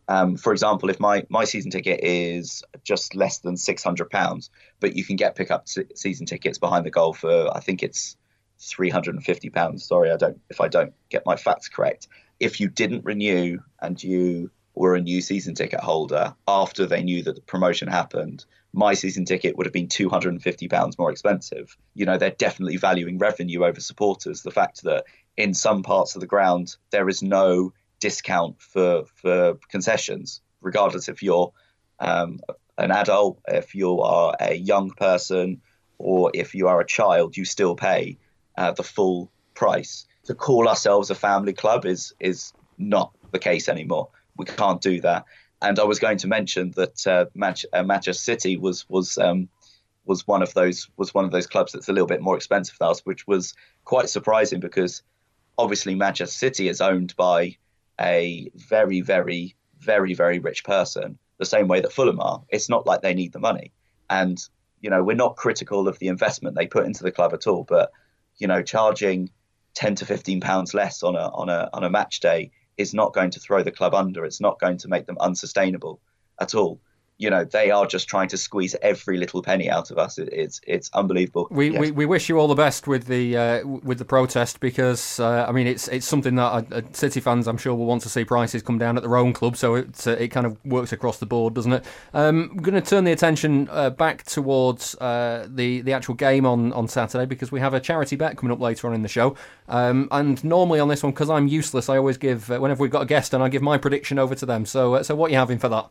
[0.08, 5.04] Um, for example, if my, my season ticket is just less than £600, but you
[5.04, 8.16] can get pick up season tickets behind the goal for, I think it's
[8.60, 9.82] £350.
[9.82, 12.08] Sorry, I don't if I don't get my facts correct
[12.40, 17.24] if you didn't renew and you were a new season ticket holder after they knew
[17.24, 21.78] that the promotion happened, my season ticket would have been £250 more expensive.
[21.94, 24.42] You know, they're definitely valuing revenue over supporters.
[24.42, 25.06] The fact that
[25.38, 31.24] in some parts of the ground there is no discount for, for concessions, regardless if
[31.24, 31.52] you're
[32.00, 32.40] um,
[32.78, 35.62] an adult, if you are a young person,
[35.98, 38.18] or if you are a child, you still pay
[38.58, 43.70] uh, the full price to call ourselves a family club is is not the case
[43.70, 44.10] anymore.
[44.38, 45.26] We can't do that.
[45.62, 47.26] And I was going to mention that uh,
[47.74, 49.50] uh, Manchester City was was um,
[50.06, 52.78] was one of those was one of those clubs that's a little bit more expensive
[52.78, 53.54] than us, which was
[53.86, 55.02] quite surprising because
[55.58, 57.58] obviously Manchester City is owned by
[58.00, 62.44] a very, very, very, very rich person, the same way that Fulham are.
[62.50, 63.72] It's not like they need the money.
[64.10, 64.42] And,
[64.82, 67.64] you know, we're not critical of the investment they put into the club at all,
[67.64, 67.92] but,
[68.38, 69.30] you know, charging
[69.76, 73.14] 10 to 15 pounds less on a on a on a match day is not
[73.14, 74.26] going to throw the club under.
[74.26, 76.00] It's not going to make them unsustainable
[76.40, 76.80] at all
[77.18, 80.18] you know they are just trying to squeeze every little penny out of us.
[80.18, 81.48] It, it's it's unbelievable.
[81.50, 81.80] We, yes.
[81.80, 85.46] we, we wish you all the best with the uh, with the protest because uh,
[85.48, 88.10] I mean it's it's something that uh, uh, City fans I'm sure will want to
[88.10, 89.56] see prices come down at their own club.
[89.56, 91.86] So it uh, it kind of works across the board, doesn't it?
[92.14, 96.74] Um, I'm going to turn the attention uh, back towards the the actual game on
[96.74, 99.36] on Saturday because we have a charity bet coming up later on in the show.
[99.70, 103.04] Um, and normally on this one because I'm useless, I always give whenever we've got
[103.04, 104.66] a guest and I give my prediction over to them.
[104.66, 105.90] So so what are you having for that?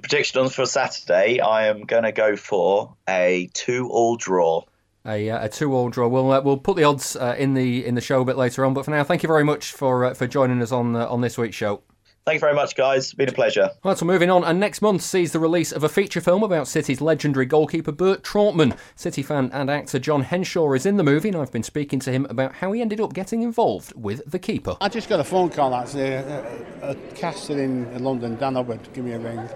[0.00, 4.64] The prediction for Saturday, I am going to go for a two-all draw.
[5.06, 6.08] A, uh, a two-all draw.
[6.08, 8.64] We'll uh, we'll put the odds uh, in the in the show a bit later
[8.64, 8.74] on.
[8.74, 11.22] But for now, thank you very much for uh, for joining us on uh, on
[11.22, 11.82] this week's show.
[12.26, 13.04] Thank you very much, guys.
[13.04, 13.70] It's been a pleasure.
[13.82, 16.68] Right, so moving on, and next month sees the release of a feature film about
[16.68, 18.76] City's legendary goalkeeper Bert Trautmann.
[18.94, 22.12] City fan and actor John Henshaw is in the movie, and I've been speaking to
[22.12, 24.76] him about how he ended up getting involved with the keeper.
[24.82, 26.10] I just got a phone call actually.
[26.10, 26.44] A,
[26.82, 29.48] a, a caster in London, Dan Hubbard, give me a ring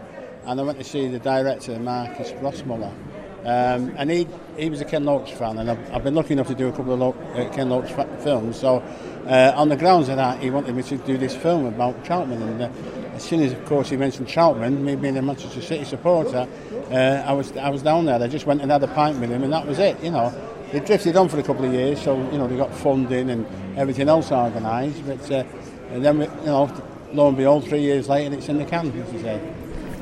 [0.47, 2.93] and I went to see the director, Marcus Rossmuller.
[3.45, 4.27] Um, and he
[4.57, 6.73] he was a Ken Loach fan, and I've, I've been lucky enough to do a
[6.73, 8.59] couple of Lo- uh, Ken Loach fa- films.
[8.59, 8.83] So,
[9.27, 12.41] uh, on the grounds of that, he wanted me to do this film about Trautmann.
[12.41, 12.71] And uh,
[13.15, 16.49] as soon as, of course, he mentioned Trautmann, me being a Manchester City supporter,
[16.91, 18.23] uh, I was I was down there.
[18.23, 20.03] I just went and had a pint with him, and that was it.
[20.03, 20.33] You know,
[20.73, 23.47] they drifted on for a couple of years, so you know they got funding and
[23.77, 25.07] everything else organised.
[25.07, 25.45] But uh,
[25.91, 29.13] and then, you know, lo and behold, three years later, it's in the can, as
[29.13, 29.41] you say.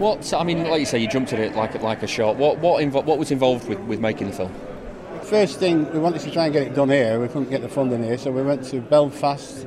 [0.03, 2.35] What I mean, like you say, you jumped at it like like a shot.
[2.35, 4.53] What what invo- what was involved with, with making the film?
[5.23, 7.21] First thing, we wanted to try and get it done here.
[7.21, 9.65] We couldn't get the funding here, so we went to Belfast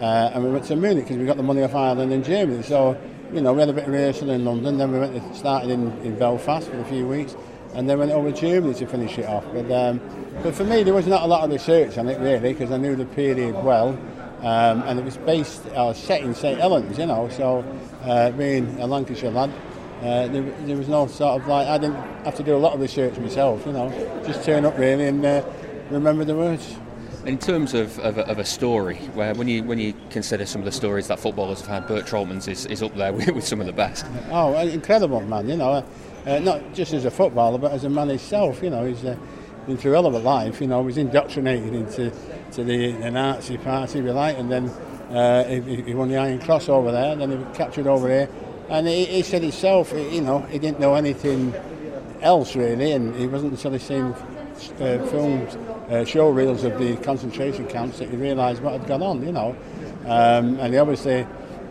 [0.00, 2.64] uh, and we went to Munich because we got the money off Ireland and Germany.
[2.64, 3.00] So
[3.32, 4.78] you know, we had a bit of rehearsal in London.
[4.78, 7.36] Then we went to, started in, in Belfast for a few weeks,
[7.74, 9.44] and then went over to Germany to finish it off.
[9.52, 10.00] But um,
[10.42, 12.78] but for me, there was not a lot of research on it really because I
[12.78, 13.96] knew the period well.
[14.40, 17.64] Um, and it was based, uh, set in St Helens, you know, so
[18.04, 19.50] uh, being a Lancashire lad,
[20.00, 22.72] uh, there, there, was no sort of like I didn't have to do a lot
[22.72, 23.90] of research myself, you know,
[24.24, 25.42] just turn up really and uh,
[25.90, 26.76] remember the words.
[27.26, 30.60] In terms of, of, a, of a story, where when you when you consider some
[30.60, 33.44] of the stories that footballers have had, Bert Trautmann's is, is up there with, with
[33.44, 34.06] some of the best.
[34.30, 35.48] Oh, incredible man!
[35.48, 35.84] You know,
[36.24, 38.62] uh, not just as a footballer, but as a man himself.
[38.62, 39.16] You know, he's uh,
[39.66, 40.60] been through a hell of a life.
[40.60, 42.12] You know, he was indoctrinated into
[42.52, 44.68] to the, the Nazi party, if you like, and then
[45.10, 48.08] uh, he, he won the Iron Cross over there, and then he was captured over
[48.08, 48.28] here
[48.68, 51.54] and he, he said himself, you know, he didn't know anything
[52.20, 55.54] else really, and he wasn't until he seen uh, films,
[55.90, 59.32] uh, show reels of the concentration camps that he realised what had gone on, you
[59.32, 59.56] know.
[60.04, 61.26] Um, and he obviously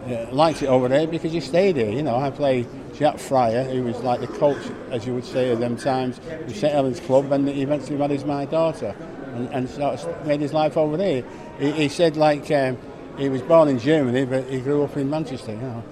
[0.06, 2.16] uh, liked it over there because he stayed here, you know.
[2.16, 5.78] I played Jack Friar, who was like the coach, as you would say at them
[5.78, 8.96] times, of St Helens Club, and he eventually married my daughter
[9.36, 11.24] and, and sort of made his life over there.
[11.60, 12.78] He, he said, like, um,
[13.18, 15.84] he was born in Germany, but he grew up in Manchester, you know.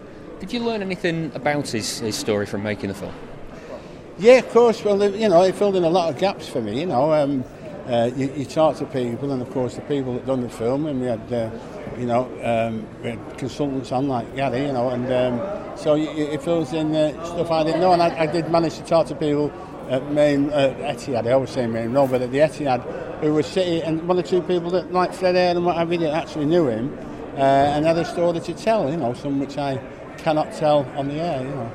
[0.46, 3.16] Did you learn anything about his, his story from making the film?
[4.20, 4.84] Yeah, of course.
[4.84, 6.82] Well, you know, it filled in a lot of gaps for me.
[6.82, 7.44] You know, um,
[7.88, 10.86] uh, you, you, talk to people, and of course, the people that done the film,
[10.86, 11.50] and we had, uh,
[11.98, 16.40] you know, um, we had consultants on like Gary, you know, and um, so it
[16.44, 19.16] fills in uh, stuff I didn't know, and I, I, did manage to talk to
[19.16, 19.52] people
[19.90, 21.26] at Maine uh, Etihad.
[21.26, 24.22] I always say Maine Road, but at the Etihad, who was sitting, and one or
[24.22, 26.96] two people that like Fred Air and what have you actually knew him,
[27.36, 28.92] uh, and had a story to tell.
[28.92, 29.82] You know, some which I
[30.18, 31.42] cannot tell on the air.
[31.42, 31.72] You know.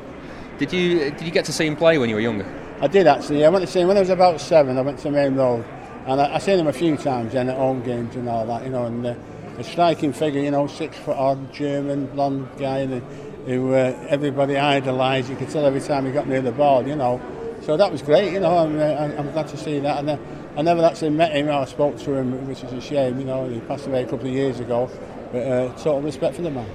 [0.59, 2.47] Did you did you get to see him play when you were younger?
[2.81, 3.45] I did actually.
[3.45, 4.79] I went to see him when I was about seven.
[4.79, 5.65] I went to Maine Road,
[6.07, 8.65] and I, I seen him a few times then at home games and all that.
[8.65, 9.15] You know, and uh,
[9.59, 10.41] a striking figure.
[10.41, 13.01] You know, six foot odd German blonde guy who,
[13.47, 15.31] who uh, everybody idolised.
[15.31, 16.87] You could tell every time he got near the ball.
[16.87, 17.21] You know,
[17.63, 18.33] so that was great.
[18.33, 19.99] You know, I'm, uh, I'm glad to see that.
[19.99, 20.19] And, uh,
[20.57, 21.49] I never actually met him.
[21.49, 23.21] I spoke to him, which is a shame.
[23.21, 24.91] You know, he passed away a couple of years ago.
[25.33, 26.69] But uh, total respect for the man.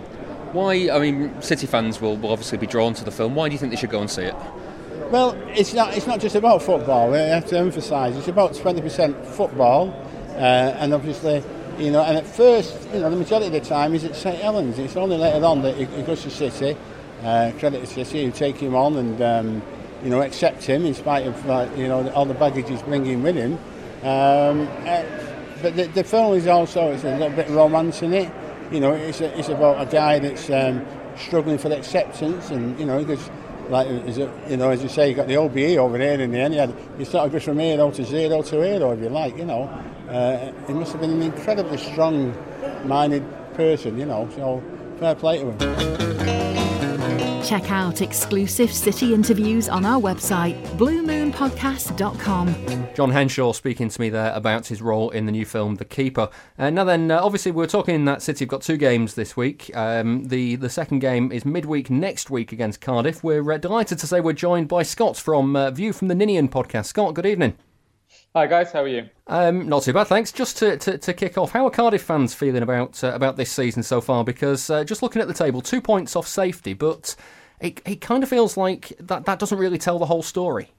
[0.56, 0.90] Why?
[0.90, 3.36] I mean, City fans will, will obviously be drawn to the film.
[3.36, 4.36] Why do you think they should go and see it?
[5.12, 5.98] Well, it's not.
[5.98, 7.12] It's not just about football.
[7.12, 9.90] We have to emphasise it's about twenty percent football,
[10.30, 11.44] uh, and obviously,
[11.78, 12.02] you know.
[12.02, 14.80] And at first, you know, the majority of the time is at St Helens.
[14.80, 16.78] It's only later on that he, goes to City.
[17.22, 19.62] Uh, credit to City who take him on and um,
[20.04, 23.22] you know accept him in spite of uh, you know all the baggage he's bringing
[23.22, 23.54] with him.
[24.04, 25.04] Um, uh,
[25.62, 28.32] but the, the film is also it's a little bit romance in it
[28.72, 30.86] you know, it's, a, it's about a guy that's um,
[31.18, 33.30] struggling for acceptance, and you know, because
[33.70, 36.32] like is it, you know, as you say, you got the OBE over there in
[36.32, 36.56] the end.
[36.56, 39.38] You, you sort of just from hero to zero to hero, if you like.
[39.38, 39.64] You know,
[40.10, 43.24] uh, he must have been an incredibly strong-minded
[43.56, 43.98] person.
[43.98, 44.64] You know, so
[45.00, 46.05] fair play to him.
[47.46, 52.88] Check out exclusive City interviews on our website, bluemoonpodcast.com.
[52.96, 56.30] John Henshaw speaking to me there about his role in the new film The Keeper.
[56.58, 59.38] Uh, now then, uh, obviously we are talking that City have got two games this
[59.38, 59.70] week.
[59.76, 63.24] Um, the the second game is midweek next week against Cardiff.
[63.24, 66.50] We're uh, delighted to say we're joined by Scott from uh, View from the Ninian
[66.50, 66.86] podcast.
[66.86, 67.56] Scott, good evening.
[68.36, 69.10] Hi guys, how are you?
[69.28, 70.32] Um, not too bad, thanks.
[70.32, 73.52] Just to, to, to kick off, how are Cardiff fans feeling about uh, about this
[73.52, 74.24] season so far?
[74.24, 77.16] Because uh, just looking at the table, two points off safety, but
[77.60, 80.72] it it kind of feels like that that doesn't really tell the whole story.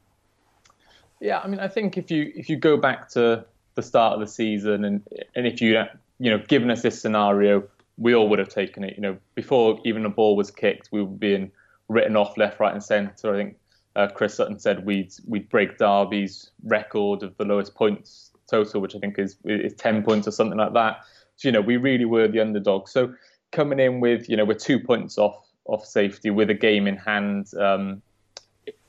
[1.21, 3.45] Yeah, I mean, I think if you if you go back to
[3.75, 5.03] the start of the season and
[5.35, 5.83] and if you
[6.19, 7.67] you know given us this scenario,
[7.99, 8.95] we all would have taken it.
[8.97, 11.51] You know, before even a ball was kicked, we were being
[11.89, 13.35] written off left, right, and centre.
[13.35, 13.57] I think
[13.97, 18.95] uh, Chris Sutton said we'd we'd break Derby's record of the lowest points total, which
[18.95, 21.01] I think is is ten points or something like that.
[21.37, 22.89] So you know we really were the underdog.
[22.89, 23.15] So
[23.53, 26.97] coming in with you know we're two points off off safety with a game in
[26.97, 28.03] hand um,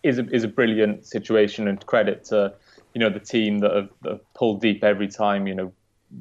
[0.04, 2.54] is a, is a brilliant situation and credit to
[2.94, 5.48] you know the team that have, that have pulled deep every time.
[5.48, 5.74] You know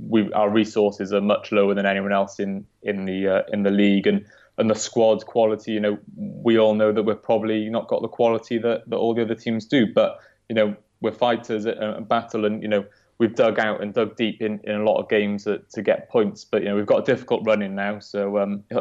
[0.08, 3.70] we our resources are much lower than anyone else in in the uh, in the
[3.70, 4.24] league and
[4.58, 8.08] and the squad quality, you know, we all know that we're probably not got the
[8.08, 9.86] quality that, that all the other teams do.
[9.92, 12.84] But, you know, we're fighters at, battle and, you know,
[13.18, 16.08] we've dug out and dug deep in, in a lot of games to, to get
[16.08, 16.44] points.
[16.44, 17.98] But, you know, we've got a difficult run in now.
[17.98, 18.76] So um, be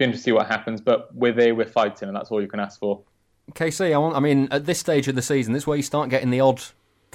[0.00, 0.80] interesting to see what happens.
[0.80, 3.02] But we're there, we're fighting, and that's all you can ask for.
[3.52, 5.82] KC, I, want, I mean, at this stage of the season, this is where you
[5.82, 6.62] start getting the odd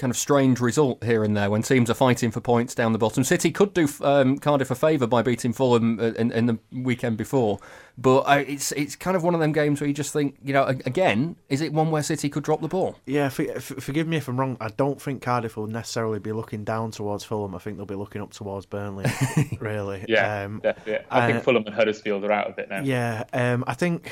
[0.00, 2.98] kind of strange result here and there when teams are fighting for points down the
[2.98, 3.22] bottom.
[3.22, 7.18] City could do um, Cardiff a favour by beating Fulham uh, in, in, the weekend
[7.18, 7.58] before,
[7.98, 10.54] but uh, it's it's kind of one of them games where you just think, you
[10.54, 12.96] know, again, is it one where City could drop the ball?
[13.06, 14.56] Yeah, for, forgive me if I'm wrong.
[14.60, 17.54] I don't think Cardiff will necessarily be looking down towards Fulham.
[17.54, 19.06] I think they'll be looking up towards Burnley.
[19.60, 21.06] really, yeah, um, definitely.
[21.10, 22.82] I uh, think Fulham and Huddersfield are out of it now.
[22.82, 24.10] Yeah, um, I think.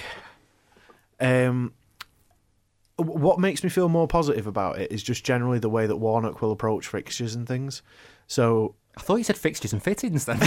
[1.21, 1.73] Um,
[2.99, 6.43] what makes me feel more positive about it is just generally the way that Warnock
[6.43, 7.83] will approach fixtures and things.
[8.27, 10.39] So I thought you said fixtures and fittings then.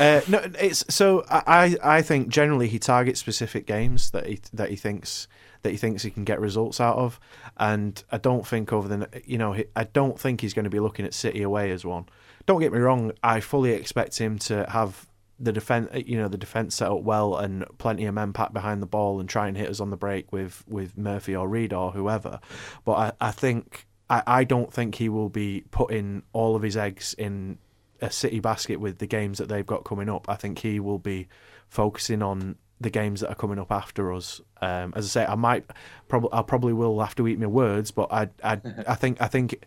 [0.00, 4.70] uh, no, it's so I I think generally he targets specific games that he that
[4.70, 5.28] he thinks
[5.62, 7.20] that he thinks he can get results out of,
[7.58, 10.80] and I don't think over the you know I don't think he's going to be
[10.80, 12.06] looking at City away as one.
[12.46, 15.06] Don't get me wrong, I fully expect him to have
[15.38, 18.80] the defense, you know, the defense set up well and plenty of men packed behind
[18.80, 21.72] the ball and try and hit us on the break with, with Murphy or Reid
[21.72, 22.40] or whoever.
[22.84, 26.76] But I, I think I, I don't think he will be putting all of his
[26.76, 27.58] eggs in
[28.00, 30.28] a City basket with the games that they've got coming up.
[30.28, 31.28] I think he will be
[31.68, 34.40] focusing on the games that are coming up after us.
[34.60, 35.64] Um, as I say, I might
[36.08, 39.26] probably I probably will have to eat my words, but I I I think I
[39.26, 39.64] think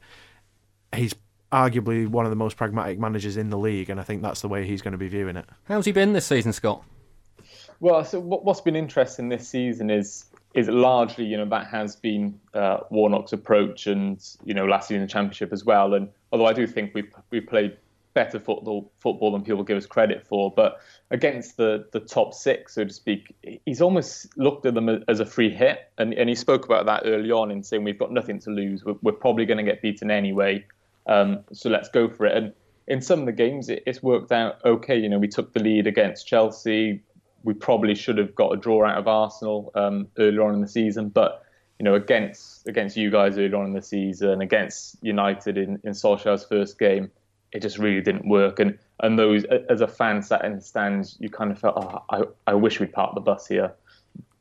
[0.95, 1.13] he's
[1.51, 4.47] arguably one of the most pragmatic managers in the league, and I think that's the
[4.47, 5.45] way he's going to be viewing it.
[5.65, 6.83] How's he been this season, Scott?
[7.79, 12.39] Well, so what's been interesting this season is is largely, you know, that has been
[12.55, 15.93] uh, Warnock's approach, and you know, last season in the championship as well.
[15.93, 17.77] And although I do think we we played
[18.15, 20.81] better football football than people give us credit for, but
[21.11, 25.25] against the the top six, so to speak, he's almost looked at them as a
[25.25, 28.39] free hit, and and he spoke about that early on in saying we've got nothing
[28.39, 30.65] to lose, we're, we're probably going to get beaten anyway.
[31.07, 32.37] Um, so let's go for it.
[32.37, 32.53] And
[32.87, 34.97] in some of the games, it, it's worked out okay.
[34.97, 37.01] You know, we took the lead against Chelsea.
[37.43, 40.67] We probably should have got a draw out of Arsenal um, earlier on in the
[40.67, 41.43] season, but
[41.79, 45.91] you know, against against you guys earlier on in the season, against United in, in
[45.91, 47.11] Solskjaer's first game,
[47.51, 48.59] it just really didn't work.
[48.59, 52.03] And and those as a fan sat in the stands, you kind of felt, oh,
[52.09, 53.73] I, I wish we'd parked the bus here,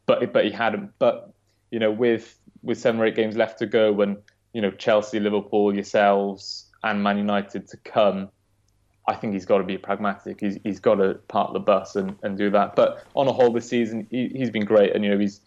[0.07, 0.93] but but he hadn't.
[0.99, 1.33] But
[1.71, 4.17] you know, with with seven or eight games left to go, when
[4.57, 8.31] you know Chelsea, Liverpool, yourselves, and Man United to come,
[9.07, 10.41] I think he's got to be pragmatic.
[10.41, 12.75] He's he's got to part the bus and, and do that.
[12.75, 15.43] But on a whole, this season he, has been great, and you know he's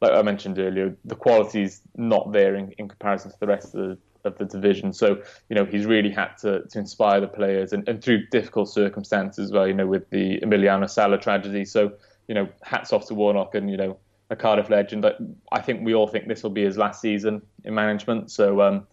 [0.00, 3.74] like I mentioned earlier, the quality is not there in, in comparison to the rest
[3.74, 4.94] of the of the division.
[4.94, 8.70] So you know he's really had to, to inspire the players, and, and through difficult
[8.70, 9.68] circumstances as well.
[9.68, 11.66] You know with the Emiliano Sala tragedy.
[11.66, 11.92] So
[12.28, 13.98] you know hats off to Warnock and you know
[14.30, 15.06] a Cardiff legend.
[15.52, 18.30] I think we all think this will be his last season in management.
[18.30, 18.86] So um,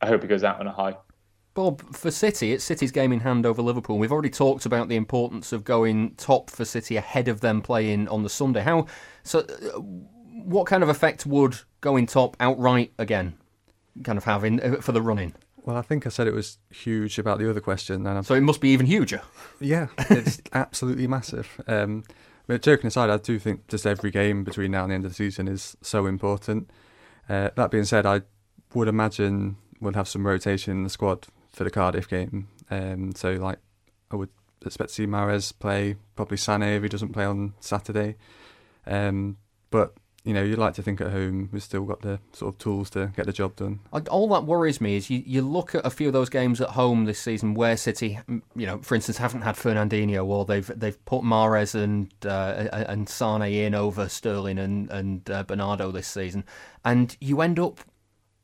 [0.00, 0.96] I hope he goes out on a high.
[1.52, 3.98] Bob, for City, it's City's game in hand over Liverpool.
[3.98, 8.08] We've already talked about the importance of going top for City ahead of them playing
[8.08, 8.60] on the Sunday.
[8.60, 8.86] How
[9.24, 9.40] so?
[9.40, 9.80] Uh,
[10.44, 13.36] what kind of effect would going top outright again
[14.04, 15.34] kind of have in, uh, for the running?
[15.64, 18.06] Well, I think I said it was huge about the other question.
[18.06, 19.20] And so it must be even huger.
[19.60, 21.60] Yeah, it's absolutely massive.
[21.66, 22.04] Um,
[22.46, 25.12] But joking aside, I do think just every game between now and the end of
[25.12, 26.70] the season is so important.
[27.28, 28.22] Uh, that being said, I
[28.74, 32.48] would imagine we'll have some rotation in the squad for the Cardiff game.
[32.70, 33.58] Um, so, like,
[34.10, 34.30] I would
[34.64, 38.16] expect to see Mahrez play, probably Sané if he doesn't play on Saturday.
[38.86, 39.36] Um,
[39.70, 39.94] but
[40.24, 42.90] you know, you'd like to think at home we've still got the sort of tools
[42.90, 43.80] to get the job done.
[44.10, 46.70] All that worries me is you, you look at a few of those games at
[46.70, 51.02] home this season where City, you know, for instance, haven't had Fernandinho or they've they've
[51.06, 56.44] put Mahrez and uh, and Sané in over Sterling and and uh, Bernardo this season,
[56.84, 57.80] and you end up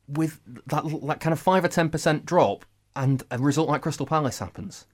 [0.07, 2.65] with that that kind of five or ten percent drop,
[2.95, 4.87] and a result like Crystal Palace happens.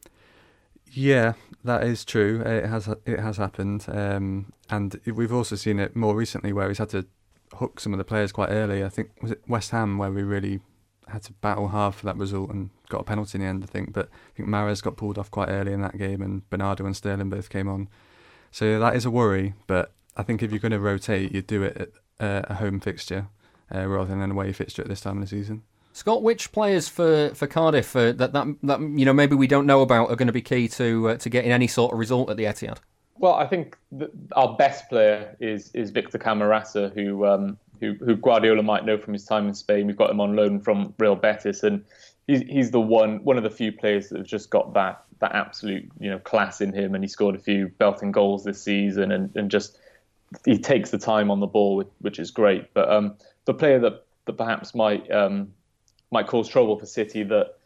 [0.91, 1.34] Yeah,
[1.64, 2.41] that is true.
[2.41, 6.78] It has it has happened, um, and we've also seen it more recently where he's
[6.78, 7.05] had to
[7.55, 8.84] hook some of the players quite early.
[8.84, 10.59] I think was it West Ham where we really
[11.07, 13.64] had to battle hard for that result and got a penalty in the end.
[13.64, 16.47] I think, but I think Mahrez got pulled off quite early in that game, and
[16.49, 17.89] Bernardo and Sterling both came on.
[18.51, 19.53] So that is a worry.
[19.68, 21.89] But I think if you're going to rotate, you do it at
[22.20, 23.28] uh, a home fixture
[23.74, 25.64] uh, rather than an away fixture at this time of the season.
[25.93, 29.67] Scott, which players for, for Cardiff uh, that, that that you know maybe we don't
[29.67, 32.29] know about are going to be key to uh, to getting any sort of result
[32.29, 32.79] at the Etihad?
[33.19, 33.77] Well, I think
[34.33, 39.13] our best player is is Victor Camarasa, who um, who who Guardiola might know from
[39.13, 39.85] his time in Spain.
[39.85, 41.85] We've got him on loan from Real Betis, and
[42.25, 45.33] he's he's the one one of the few players that have just got that that
[45.35, 49.11] absolute you know class in him, and he scored a few belting goals this season,
[49.11, 49.77] and, and just
[50.43, 52.73] he takes the time on the ball, which is great.
[52.73, 53.15] But um,
[53.45, 55.53] the player that that perhaps might um,
[56.14, 57.57] might cause trouble for City that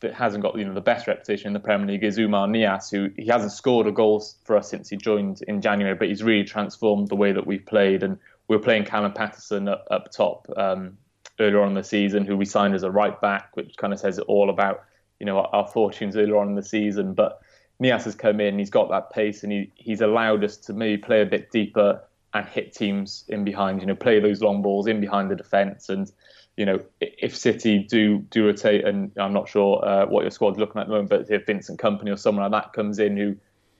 [0.00, 2.90] that hasn't got you know the best reputation in the Premier League is Oumar Niasse,
[2.90, 6.22] who he hasn't scored a goal for us since he joined in January, but he's
[6.22, 8.04] really transformed the way that we've played.
[8.04, 10.98] And we are playing Callum Paterson up, up top um,
[11.40, 13.98] earlier on in the season, who we signed as a right back, which kind of
[13.98, 14.84] says it all about
[15.18, 17.14] you know our, our fortunes earlier on in the season.
[17.14, 17.40] But
[17.82, 20.98] Niasse has come in, he's got that pace, and he, he's allowed us to maybe
[20.98, 22.02] play a bit deeper
[22.34, 23.80] and hit teams in behind.
[23.80, 26.12] You know, play those long balls in behind the defence and
[26.58, 30.58] you know, if City do do rotate, and I'm not sure uh, what your squad's
[30.58, 33.36] looking at the moment, but if Vincent Kompany or someone like that comes in who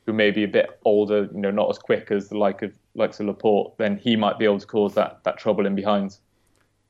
[0.07, 2.73] who may be a bit older, you know, not as quick as the like of
[2.95, 6.19] likes of Laporte, then he might be able to cause that that trouble in behind.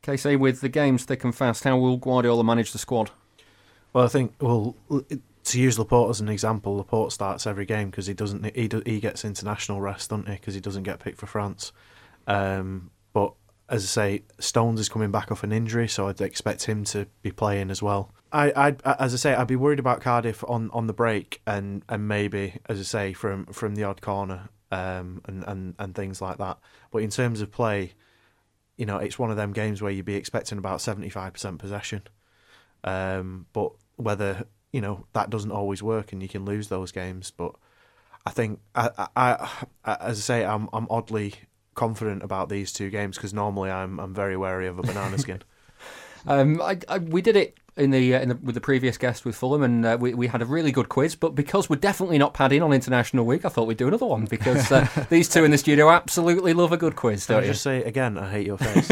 [0.05, 3.11] Okay, say with the games thick and fast, how will Guardiola manage the squad?
[3.95, 4.77] Well, I think well
[5.45, 9.01] to use Laporte as an example, Laporte starts every game because he doesn't he he
[9.01, 10.35] gets international rest, doesn't he?
[10.35, 11.73] Because he doesn't get picked for France.
[12.27, 13.33] Um, but
[13.69, 17.07] as I say, Stones is coming back off an injury, so I'd expect him to
[17.23, 18.15] be playing as well.
[18.33, 21.83] I, I'd, as I say, I'd be worried about Cardiff on, on the break and,
[21.89, 26.23] and maybe, as I say, from, from the odd corner um, and, and, and things
[26.23, 26.59] like that.
[26.91, 27.93] But in terms of play,
[28.77, 32.03] you know, it's one of them games where you'd be expecting about 75% possession.
[32.85, 37.31] Um, but whether, you know, that doesn't always work and you can lose those games.
[37.31, 37.55] But
[38.25, 39.51] I think, I, I,
[39.85, 41.35] I as I say, I'm, I'm oddly
[41.79, 45.43] confident about these two games because normally I'm I'm very wary of a banana skin.
[46.27, 49.25] um, I, I, we did it in the, uh, in the, with the previous guest
[49.25, 51.15] with Fulham, and uh, we we had a really good quiz.
[51.15, 54.25] But because we're definitely not padding on International Week, I thought we'd do another one
[54.27, 57.27] because uh, these two in the studio absolutely love a good quiz.
[57.27, 57.53] Don't I you?
[57.53, 58.19] Just say again.
[58.19, 58.89] I hate your face.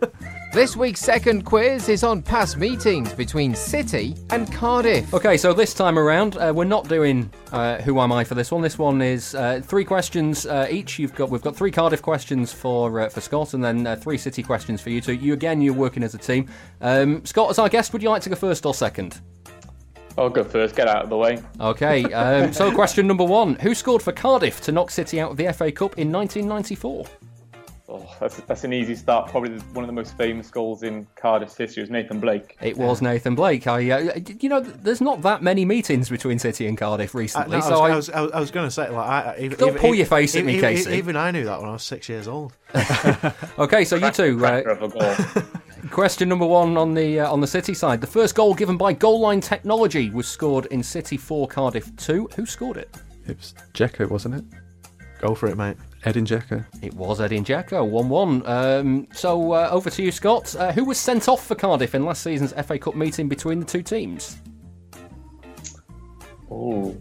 [0.52, 5.14] This week's second quiz is on past meetings between City and Cardiff.
[5.14, 8.50] Okay, so this time around, uh, we're not doing uh, "Who Am I" for this
[8.50, 8.60] one.
[8.60, 10.98] This one is uh, three questions uh, each.
[10.98, 14.18] You've got we've got three Cardiff questions for uh, for Scott, and then uh, three
[14.18, 15.14] City questions for you two.
[15.14, 16.48] You again, you're working as a team.
[16.80, 19.20] Um, Scott, as our guest, would you like to go first or second?
[20.18, 20.76] I'll go first.
[20.76, 21.42] Get out of the way.
[21.60, 22.04] Okay.
[22.12, 25.52] Um, so, question number one: Who scored for Cardiff to knock City out of the
[25.52, 27.06] FA Cup in 1994?
[27.92, 29.30] Oh, that's, that's an easy start.
[29.30, 32.56] Probably one of the most famous goals in Cardiff's history was Nathan Blake.
[32.60, 33.66] It was Nathan Blake.
[33.66, 37.56] I, uh, you know, there's not that many meetings between City and Cardiff recently.
[37.56, 39.58] I, no, so I was, I was, I was going to say, like, I, even,
[39.58, 40.92] don't even, pull your face at me, even, Casey.
[40.92, 42.52] Even I knew that when I was six years old.
[43.58, 44.46] okay, so you two.
[44.46, 44.62] Uh,
[45.90, 48.92] question number one on the uh, on the City side: the first goal given by
[48.92, 52.28] Goal Line Technology was scored in City four, Cardiff two.
[52.36, 52.96] Who scored it?
[53.26, 54.44] It was Dzeko, wasn't it?
[55.20, 55.76] Go for it, mate.
[56.04, 56.64] Edin Dzeko.
[56.82, 58.46] It was Edin Dzeko, 1 1.
[58.46, 60.54] Um, so uh, over to you, Scott.
[60.56, 63.66] Uh, who was sent off for Cardiff in last season's FA Cup meeting between the
[63.66, 64.38] two teams?
[66.50, 66.96] Oh.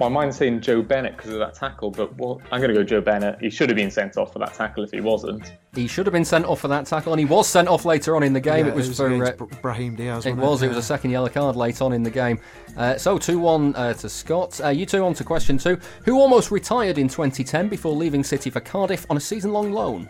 [0.00, 2.84] My mind's saying Joe Bennett because of that tackle, but well, I'm going to go
[2.84, 3.40] Joe Bennett.
[3.40, 5.52] He should have been sent off for that tackle if he wasn't.
[5.74, 8.14] He should have been sent off for that tackle, and he was sent off later
[8.14, 8.66] on in the game.
[8.66, 10.24] Yeah, it was, it was for uh, Brahim Diaz.
[10.24, 10.62] It was.
[10.62, 10.66] It?
[10.66, 12.38] it was a second yellow card late on in the game.
[12.76, 14.60] Uh, so two one uh, to Scott.
[14.62, 15.78] Uh, you two on to question two.
[16.04, 20.08] Who almost retired in 2010 before leaving City for Cardiff on a season-long loan?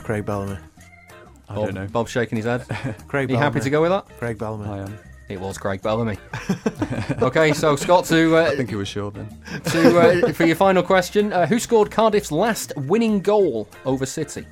[0.00, 0.58] Craig Bellamy.
[1.48, 1.86] I Bob, don't know.
[1.86, 2.66] Bob shaking his head.
[2.68, 2.74] Craig.
[2.84, 3.36] Are you Bellamy.
[3.38, 4.06] happy to go with that?
[4.18, 4.68] Craig Bellamy.
[4.68, 4.98] I am.
[5.28, 6.18] It was Craig Bellamy.
[7.22, 9.28] okay, so Scott, to I uh, think it was sure then.
[9.64, 9.98] to
[10.28, 14.46] uh, for your final question, uh, who scored Cardiff's last winning goal over City?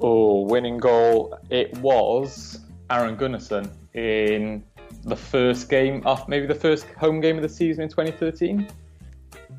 [0.00, 1.38] Oh, winning goal.
[1.50, 2.60] It was
[2.90, 4.64] Aron Gunnarsson in
[5.04, 8.68] the first game, off maybe the first home game of the season in 2013.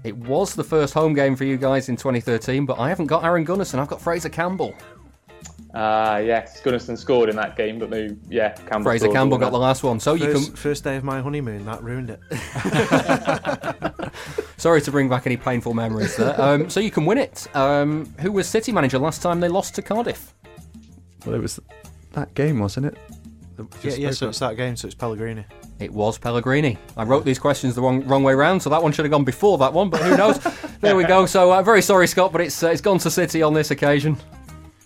[0.04, 3.24] It was the first home game for you guys in 2013, but I haven't got
[3.24, 3.80] Aron Gunnarsson.
[3.80, 4.74] I've got Fraser Campbell.
[5.76, 8.84] Ah, yes, Gunnarsson scored in that game, but maybe yeah, Campbell.
[8.84, 10.00] Fraser scored Campbell the got the last one.
[10.00, 10.56] So you First, can.
[10.56, 12.20] first day of my honeymoon, that ruined it.
[14.58, 16.40] Sorry to bring back any painful memories there.
[16.40, 17.48] Um, so you can win it.
[17.56, 20.36] Um, who was City manager last time they lost to Cardiff?
[21.26, 21.60] Well, it was
[22.12, 22.98] that game, wasn't it?
[23.56, 24.12] That Yeah, yeah.
[24.12, 24.76] So it's that game.
[24.76, 25.44] So it's Pellegrini.
[25.80, 26.78] It was Pellegrini.
[26.96, 29.24] I wrote these questions the wrong wrong way round, so that one should have gone
[29.24, 29.90] before that one.
[29.90, 30.38] But who knows?
[30.82, 31.26] there we go.
[31.26, 34.18] So uh, very sorry, Scott, but it's uh, it's gone to City on this occasion.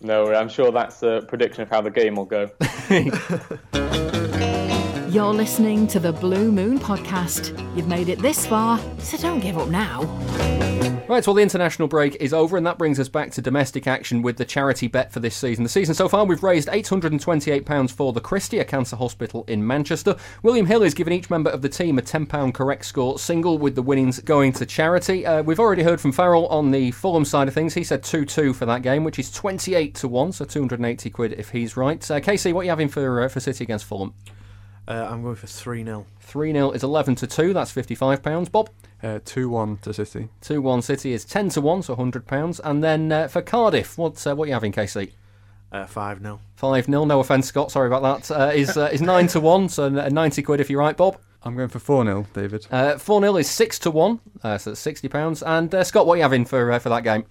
[0.01, 2.49] No, I'm sure that's a prediction of how the game will go.
[5.09, 7.57] You're listening to the Blue Moon Podcast.
[7.75, 10.03] You've made it this far, so don't give up now.
[11.09, 14.21] Right, well, the international break is over, and that brings us back to domestic action
[14.21, 15.63] with the charity bet for this season.
[15.63, 20.17] The season so far, we've raised £828 for the Christie, a cancer hospital in Manchester.
[20.43, 23.75] William Hill is giving each member of the team a £10 correct score single, with
[23.75, 25.25] the winnings going to charity.
[25.25, 27.73] Uh, we've already heard from Farrell on the Fulham side of things.
[27.73, 31.31] He said 2 2 for that game, which is 28 to 1, so 280 quid
[31.37, 32.11] if he's right.
[32.11, 34.13] Uh, Casey, what are you having for, uh, for City against Fulham?
[34.87, 38.51] Uh, I'm going for three 0 3 0 is 11 to 2, that's £55.
[38.51, 38.69] Bob?
[39.03, 40.29] Uh, 2 1 to City.
[40.41, 42.61] 2 1 City is 10 to 1, so £100.
[42.63, 45.13] And then uh, for Cardiff, what, uh, what are you having, Casey?
[45.87, 47.71] Five 0 Five 0 No offence, Scott.
[47.71, 48.31] Sorry about that.
[48.31, 51.17] Uh, is uh, is nine to one, so n- ninety quid if you're right, Bob.
[51.43, 52.65] I'm going for 4 0, David.
[52.71, 55.43] Uh, Four 0 is six to one, uh, so that's sixty pounds.
[55.43, 57.25] And uh, Scott, what are you having for uh, for that game?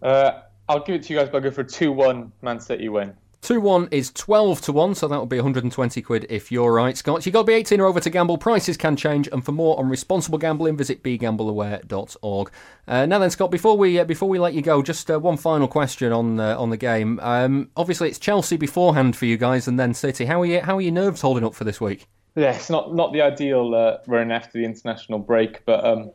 [0.00, 2.88] Uh, I'll give it to you guys, but I'll go for 2 1 Man City
[2.88, 3.12] win.
[3.40, 6.96] Two one is twelve to one, so that will be 120 quid if you're right,
[6.96, 7.24] Scott.
[7.24, 8.36] You got to be 18 or over to gamble.
[8.36, 12.50] Prices can change, and for more on responsible gambling, visit begambleaware.org.
[12.88, 15.36] Uh, now then, Scott, before we uh, before we let you go, just uh, one
[15.36, 17.20] final question on uh, on the game.
[17.20, 20.24] Um, obviously, it's Chelsea beforehand for you guys, and then City.
[20.24, 22.08] How are you how are your nerves holding up for this week?
[22.38, 26.12] Yeah, it's not, not the ideal uh, run after the international break, but um,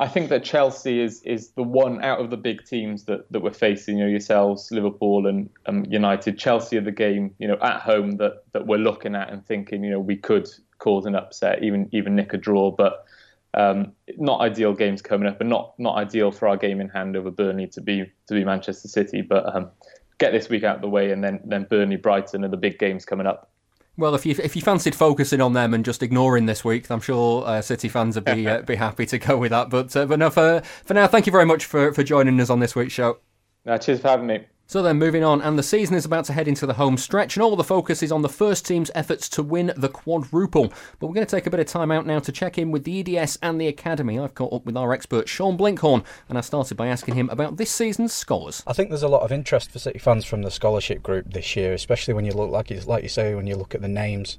[0.00, 3.40] I think that Chelsea is is the one out of the big teams that, that
[3.40, 3.98] we're facing.
[3.98, 6.38] You know, yourselves, Liverpool, and um, United.
[6.38, 9.84] Chelsea are the game, you know, at home that, that we're looking at and thinking,
[9.84, 10.48] you know, we could
[10.78, 13.04] cause an upset, even even nick a draw, but
[13.52, 17.14] um, not ideal games coming up, and not not ideal for our game in hand
[17.14, 19.20] over Burnley to be to be Manchester City.
[19.20, 19.70] But um,
[20.16, 22.78] get this week out of the way, and then then Burnley, Brighton are the big
[22.78, 23.50] games coming up.
[23.96, 27.00] Well, if you if you fancied focusing on them and just ignoring this week, I'm
[27.00, 29.68] sure uh, City fans would be uh, be happy to go with that.
[29.68, 32.50] But uh, but no, for for now, thank you very much for, for joining us
[32.50, 33.18] on this week's show.
[33.66, 34.46] Uh, cheers for having me.
[34.70, 37.34] So then, moving on, and the season is about to head into the home stretch,
[37.34, 40.72] and all the focus is on the first team's efforts to win the quadruple.
[41.00, 42.84] But we're going to take a bit of time out now to check in with
[42.84, 44.16] the EDS and the Academy.
[44.16, 47.56] I've caught up with our expert Sean Blinkhorn, and I started by asking him about
[47.56, 48.62] this season's scholars.
[48.64, 51.56] I think there's a lot of interest for City fans from the scholarship group this
[51.56, 53.88] year, especially when you look like you, like you say when you look at the
[53.88, 54.38] names.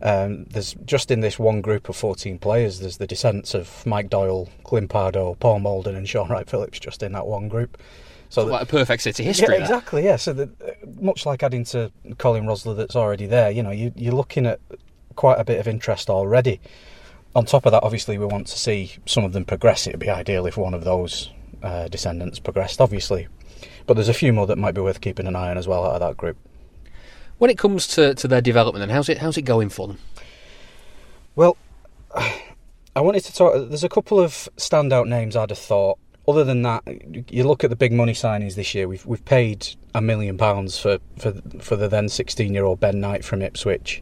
[0.00, 4.10] Um, there's just in this one group of 14 players, there's the descendants of Mike
[4.10, 7.76] Doyle, Glenn Pardoe, Paul Moulden, and Shaun Wright Phillips just in that one group.
[8.30, 9.48] So Like a perfect City history.
[9.54, 9.60] yeah, that.
[9.60, 10.04] exactly.
[10.04, 10.16] Yeah.
[10.16, 10.70] So that, uh,
[11.00, 14.60] much like adding to Colin Rosler that's already there, you know, you, you're looking at
[15.16, 16.60] quite a bit of interest already.
[17.34, 19.86] On top of that, obviously, we want to see some of them progress.
[19.86, 21.30] It'd be ideal if one of those
[21.62, 23.28] uh, descendants progressed, obviously.
[23.86, 25.84] But there's a few more that might be worth keeping an eye on as well
[25.84, 26.36] out of that group.
[27.38, 29.98] When it comes to, to their development, then how's it how's it going for them?
[31.34, 31.56] Well,
[32.14, 33.54] I wanted to talk.
[33.68, 35.98] There's a couple of standout names I'd have thought.
[36.30, 36.84] Other than that,
[37.32, 38.86] you look at the big money signings this year.
[38.86, 39.66] We've we've paid
[39.96, 44.00] a million pounds for for for the then 16 year old Ben Knight from Ipswich,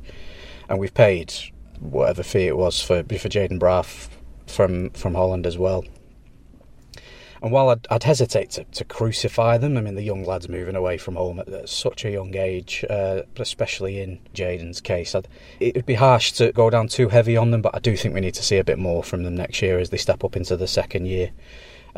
[0.68, 1.32] and we've paid
[1.80, 4.10] whatever fee it was for for Jayden Braaf
[4.46, 5.86] from from Holland as well.
[7.40, 10.76] And while I'd, I'd hesitate to, to crucify them, I mean the young lads moving
[10.76, 15.28] away from home at, at such a young age, uh, especially in Jayden's case, I'd,
[15.60, 17.62] it would be harsh to go down too heavy on them.
[17.62, 19.78] But I do think we need to see a bit more from them next year
[19.78, 21.30] as they step up into the second year.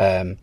[0.00, 0.38] Um,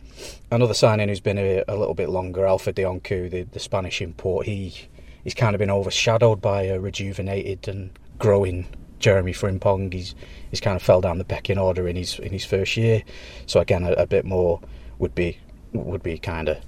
[0.52, 4.46] another signing who's been a, a little bit longer, Alpha Dionku, the, the Spanish import.
[4.46, 4.88] He
[5.24, 8.68] he's kind of been overshadowed by a rejuvenated and growing
[9.00, 9.92] Jeremy Frimpong.
[9.92, 10.14] He's
[10.48, 13.02] he's kind of fell down the pecking order in his in his first year.
[13.46, 14.60] So again, a, a bit more
[15.00, 15.38] would be
[15.72, 16.58] would be kind of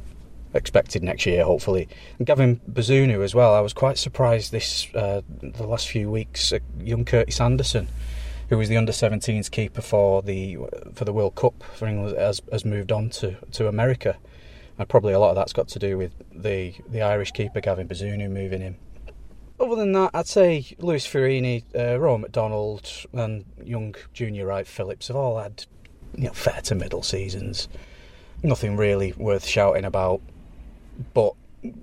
[0.52, 1.88] expected next year, hopefully.
[2.18, 3.54] And Gavin Bazunu as well.
[3.54, 6.52] I was quite surprised this uh, the last few weeks.
[6.52, 7.86] Uh, young Curtis Anderson,
[8.50, 10.58] who was the under 17s keeper for the
[10.92, 14.18] for the World Cup for England, has has moved on to to America.
[14.78, 17.88] And probably a lot of that's got to do with the the Irish keeper Gavin
[17.88, 18.76] Bazunu moving in.
[19.58, 25.16] other than that, I'd say Lewis Fiorini, uh, McDonald, and young junior Wright Phillips have
[25.16, 25.64] all had
[26.16, 27.68] you know, fair to middle seasons.
[28.42, 30.22] Nothing really worth shouting about,
[31.14, 31.34] but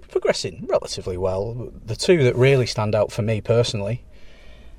[0.10, 1.72] progressing relatively well.
[1.86, 4.04] The two that really stand out for me personally,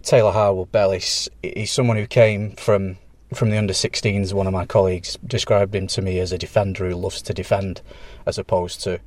[0.09, 2.97] Taylor Harwood Bellis, he's someone who came from
[3.35, 4.33] from the under 16s.
[4.33, 7.83] One of my colleagues described him to me as a defender who loves to defend,
[8.25, 9.01] as opposed to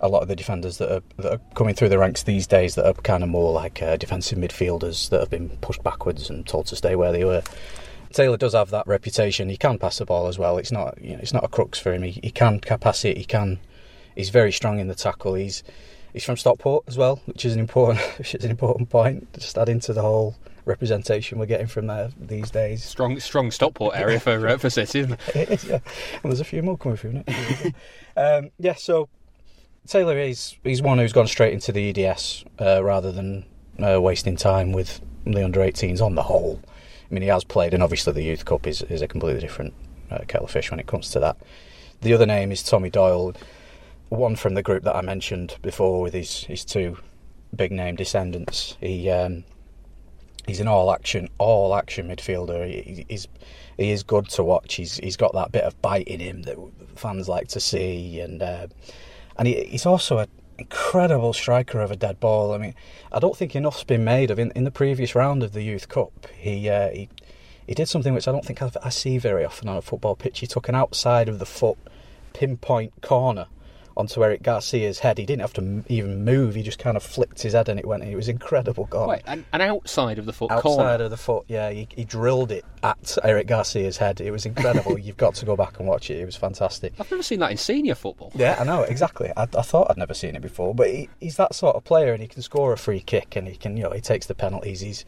[0.00, 2.76] a lot of the defenders that are, that are coming through the ranks these days
[2.76, 6.46] that are kind of more like uh, defensive midfielders that have been pushed backwards and
[6.46, 7.42] told to stay where they were.
[8.14, 9.50] Taylor does have that reputation.
[9.50, 10.56] He can pass the ball as well.
[10.56, 12.04] It's not you know, it's not a crux for him.
[12.04, 13.18] He, he can pass it.
[13.18, 13.58] He can.
[14.16, 15.34] He's very strong in the tackle.
[15.34, 15.62] He's
[16.12, 19.32] he's from Stockport as well, which is an important which is an important point.
[19.34, 22.84] Just add into the whole representation we're getting from there these days.
[22.84, 25.20] Strong strong Stockport area for uh, for City, isn't it?
[25.34, 25.80] it is, yeah.
[26.22, 27.24] And there's a few more coming through.
[28.16, 29.08] um, yeah, so
[29.86, 33.46] Taylor is he's one who's gone straight into the EDS uh, rather than
[33.82, 36.60] uh, wasting time with the under 18s on the whole.
[37.10, 39.72] I mean, he has played, and obviously the Youth Cup is, is a completely different
[40.10, 41.36] uh, kettle of fish when it comes to that.
[42.02, 43.34] The other name is Tommy Doyle,
[44.08, 46.98] one from the group that I mentioned before with his, his two
[47.54, 48.76] big name descendants.
[48.80, 49.44] He um,
[50.46, 52.66] he's an all action all action midfielder.
[52.66, 53.28] He, he's
[53.76, 54.74] he is good to watch.
[54.74, 56.56] He's he's got that bit of bite in him that
[56.96, 58.66] fans like to see, and uh,
[59.36, 60.28] and he, he's also an
[60.58, 62.52] incredible striker of a dead ball.
[62.52, 62.74] I mean,
[63.12, 64.38] I don't think enough's been made of.
[64.38, 67.08] In, in the previous round of the Youth Cup, he uh, he
[67.66, 70.16] he did something which I don't think I've, I see very often on a football
[70.16, 70.40] pitch.
[70.40, 71.78] He took an outside of the foot
[72.32, 73.46] pinpoint corner
[73.98, 75.18] onto Eric Garcia's head.
[75.18, 76.54] He didn't have to even move.
[76.54, 78.04] He just kind of flicked his head and it went.
[78.04, 79.08] It was incredible goal.
[79.08, 81.04] Wait, an, an outside of the foot outside corner.
[81.04, 81.44] of the foot.
[81.48, 84.20] Yeah, he, he drilled it at Eric Garcia's head.
[84.20, 84.98] It was incredible.
[84.98, 86.18] You've got to go back and watch it.
[86.18, 86.94] It was fantastic.
[87.00, 88.30] I've never seen that in senior football.
[88.34, 89.32] Yeah, I know exactly.
[89.36, 92.12] I, I thought I'd never seen it before, but he, he's that sort of player,
[92.12, 94.34] and he can score a free kick, and he can, you know, he takes the
[94.34, 94.80] penalties.
[94.80, 95.04] He's,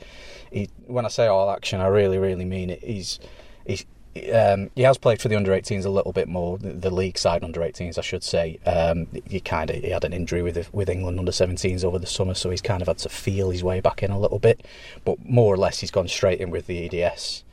[0.50, 0.68] he.
[0.86, 2.82] When I say all action, I really, really mean it.
[2.82, 3.20] He's,
[3.64, 3.86] he's
[4.16, 7.16] um, he has played for the under 18s a little bit more, the, the league
[7.16, 8.58] side under 18s, I should say.
[8.66, 12.06] Um, he kind of he had an injury with with England under 17s over the
[12.06, 14.66] summer, so he's kind of had to feel his way back in a little bit.
[15.04, 17.44] But more or less, he's gone straight in with the EDS,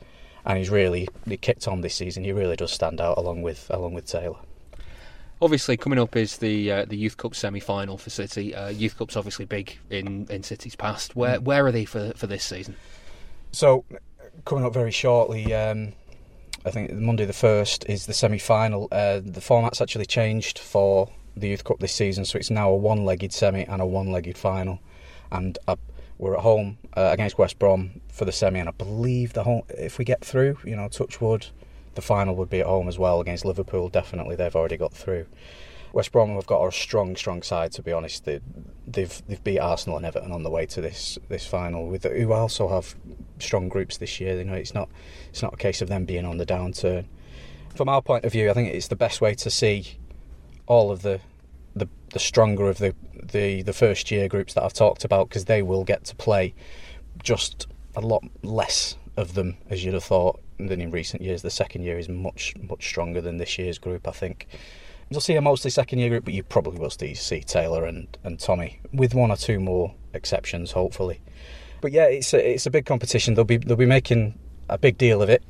[0.44, 2.24] and he's really he kicked on this season.
[2.24, 4.38] He really does stand out along with along with Taylor.
[5.40, 8.52] Obviously, coming up is the uh, the Youth Cup semi final for City.
[8.52, 11.14] Uh, Youth Cup's obviously big in, in City's past.
[11.14, 12.74] Where where are they for for this season?
[13.52, 13.84] So,
[14.44, 15.54] coming up very shortly.
[15.54, 15.92] Um,
[16.64, 18.88] I think Monday the first is the semi-final.
[18.90, 22.76] Uh, the format's actually changed for the Youth Cup this season, so it's now a
[22.76, 24.80] one-legged semi and a one-legged final.
[25.30, 25.76] And uh,
[26.18, 29.62] we're at home uh, against West Brom for the semi, and I believe the home,
[29.68, 31.46] if we get through, you know, touch wood,
[31.94, 33.88] the final would be at home as well against Liverpool.
[33.88, 35.26] Definitely, they've already got through.
[35.92, 37.72] West Brom have got a strong, strong side.
[37.72, 38.40] To be honest, they,
[38.86, 41.88] they've they've beat Arsenal and Everton on the way to this this final.
[41.88, 42.94] With who also have
[43.38, 44.36] strong groups this year.
[44.36, 44.88] You know, it's not
[45.30, 47.06] it's not a case of them being on the downturn.
[47.74, 49.98] From our point of view, I think it's the best way to see
[50.66, 51.20] all of the
[51.74, 55.44] the, the stronger of the, the the first year groups that I've talked about because
[55.44, 56.54] they will get to play
[57.22, 57.66] just
[57.96, 61.42] a lot less of them as you'd have thought than in recent years.
[61.42, 64.46] The second year is much much stronger than this year's group, I think.
[65.10, 68.38] You'll see a mostly second year group, but you probably will see, Taylor and, and
[68.38, 71.20] Tommy, with one or two more exceptions, hopefully.
[71.80, 73.34] But yeah, it's a, it's a big competition.
[73.34, 74.38] They'll be they'll be making
[74.68, 75.42] a big deal of it.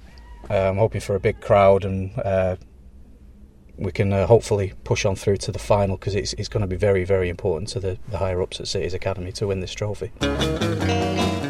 [0.48, 2.56] Uh, I'm hoping for a big crowd, and uh,
[3.76, 6.66] we can uh, hopefully push on through to the final because it's it's going to
[6.66, 9.72] be very very important to the, the higher ups at City's Academy to win this
[9.72, 10.12] trophy.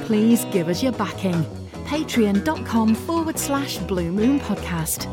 [0.07, 1.45] Please give us your backing.
[1.85, 5.07] Patreon.com forward slash Blue Moon Podcast.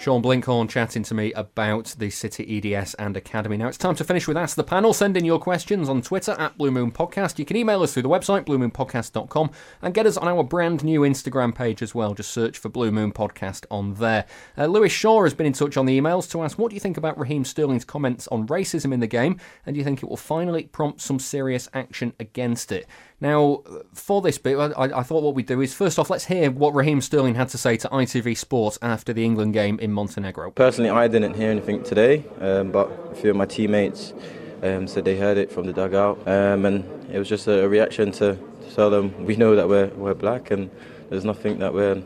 [0.00, 3.58] Sean Blinkhorn chatting to me about the City EDS and Academy.
[3.58, 4.94] Now it's time to finish with Ask the Panel.
[4.94, 7.38] Send in your questions on Twitter at Blue Moon Podcast.
[7.38, 9.50] You can email us through the website, bluemoonpodcast.com,
[9.82, 12.14] and get us on our brand new Instagram page as well.
[12.14, 14.24] Just search for Blue Moon Podcast on there.
[14.56, 16.80] Uh, Lewis Shaw has been in touch on the emails to ask what do you
[16.80, 20.08] think about Raheem Sterling's comments on racism in the game, and do you think it
[20.08, 22.86] will finally prompt some serious action against it?
[23.20, 23.62] Now,
[23.92, 26.74] for this bit, I, I, thought what we'd do is first off, let's hear what
[26.74, 30.50] Raheem Sterling had to say to ITV Sports after the England game in Montenegro.
[30.52, 34.14] Personally, I didn't hear anything today, um, but a few of my teammates
[34.62, 38.10] um, said they heard it from the dugout, um, and it was just a, reaction
[38.12, 40.70] to, to tell them we know that we're, we're black and
[41.10, 42.02] there's nothing that we're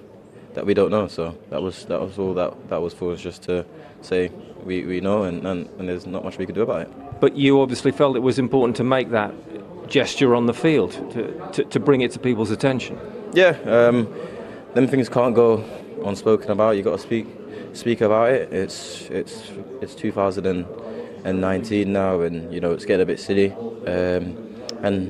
[0.55, 1.07] that we don't know.
[1.09, 3.65] So that was that was all that that was for us just to
[4.03, 4.31] say
[4.65, 7.21] we, we know and, and, and there's not much we can do about it.
[7.21, 9.33] But you obviously felt it was important to make that
[9.95, 11.23] gesture on the field to,
[11.53, 12.99] to, to bring it to people's attention.
[13.33, 14.13] Yeah, um,
[14.75, 15.63] them things can't go
[16.05, 16.75] unspoken about.
[16.75, 17.29] You've got to speak
[17.75, 18.53] speak about it.
[18.53, 23.53] It's it's it's 2019 now, and you know it's getting a bit silly.
[23.87, 24.37] Um,
[24.83, 25.01] and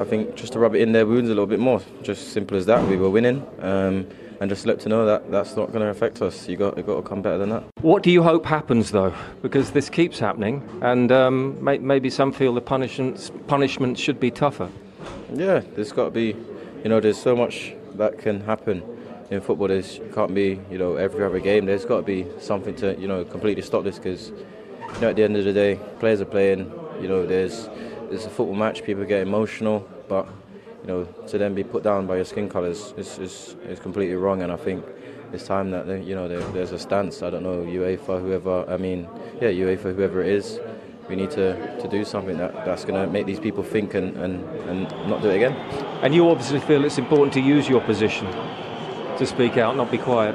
[0.00, 1.82] I think just to rub it in their wounds a little bit more.
[2.02, 2.82] Just simple as that.
[2.88, 3.46] We were winning.
[3.60, 4.06] Um,
[4.40, 6.48] and just let to know that that's not going to affect us.
[6.48, 7.64] You got you got to come better than that.
[7.80, 9.14] What do you hope happens though?
[9.42, 14.30] Because this keeps happening, and um, may, maybe some feel the punishments punishments should be
[14.30, 14.68] tougher.
[15.32, 16.36] Yeah, there's got to be,
[16.82, 18.82] you know, there's so much that can happen
[19.30, 19.68] in football.
[19.68, 21.66] There's can't be, you know, every other game.
[21.66, 25.16] There's got to be something to, you know, completely stop this because, you know, at
[25.16, 26.72] the end of the day, players are playing.
[27.00, 27.68] You know, there's
[28.08, 28.84] there's a football match.
[28.84, 30.28] People get emotional, but
[30.84, 34.16] you know, to then be put down by your skin colours is, is, is completely
[34.16, 34.42] wrong.
[34.42, 34.84] And I think
[35.32, 37.22] it's time that you know there, there's a stance.
[37.22, 38.68] I don't know UEFA, whoever.
[38.68, 39.08] I mean,
[39.40, 40.60] yeah, UEFA, whoever it is.
[41.08, 44.16] We need to, to do something that, that's going to make these people think and,
[44.16, 45.52] and, and not do it again.
[46.02, 48.26] And you obviously feel it's important to use your position
[49.18, 50.34] to speak out, not be quiet.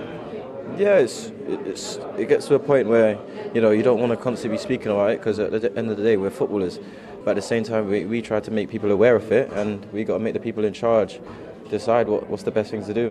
[0.78, 3.18] Yeah, it's, it's, it gets to a point where
[3.54, 5.90] you know you don't want to constantly be speaking about it because at the end
[5.90, 6.80] of the day we're footballers.
[7.24, 9.86] But at the same time, we, we try to make people aware of it, and
[9.92, 11.20] we got to make the people in charge
[11.70, 13.10] decide what, what's the best thing to do.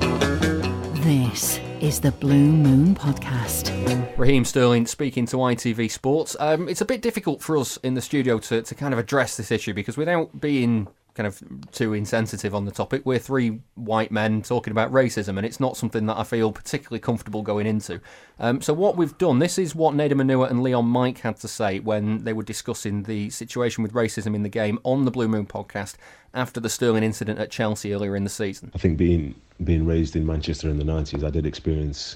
[1.03, 3.73] This is the Blue Moon Podcast.
[4.19, 6.37] Raheem Sterling speaking to ITV Sports.
[6.41, 9.37] Um, it's a bit difficult for us in the studio to, to kind of address
[9.37, 10.89] this issue because without being
[11.19, 11.43] kind of
[11.73, 13.03] too insensitive on the topic.
[13.05, 17.01] We're three white men talking about racism, and it's not something that I feel particularly
[17.01, 18.01] comfortable going into.
[18.39, 21.49] Um, so, what we've done, this is what Nedum Onuoha and Leon Mike had to
[21.49, 25.27] say when they were discussing the situation with racism in the game on the Blue
[25.27, 25.97] Moon podcast
[26.33, 28.71] after the Sterling incident at Chelsea earlier in the season.
[28.73, 32.15] I think being being raised in Manchester in the 90s, I did experience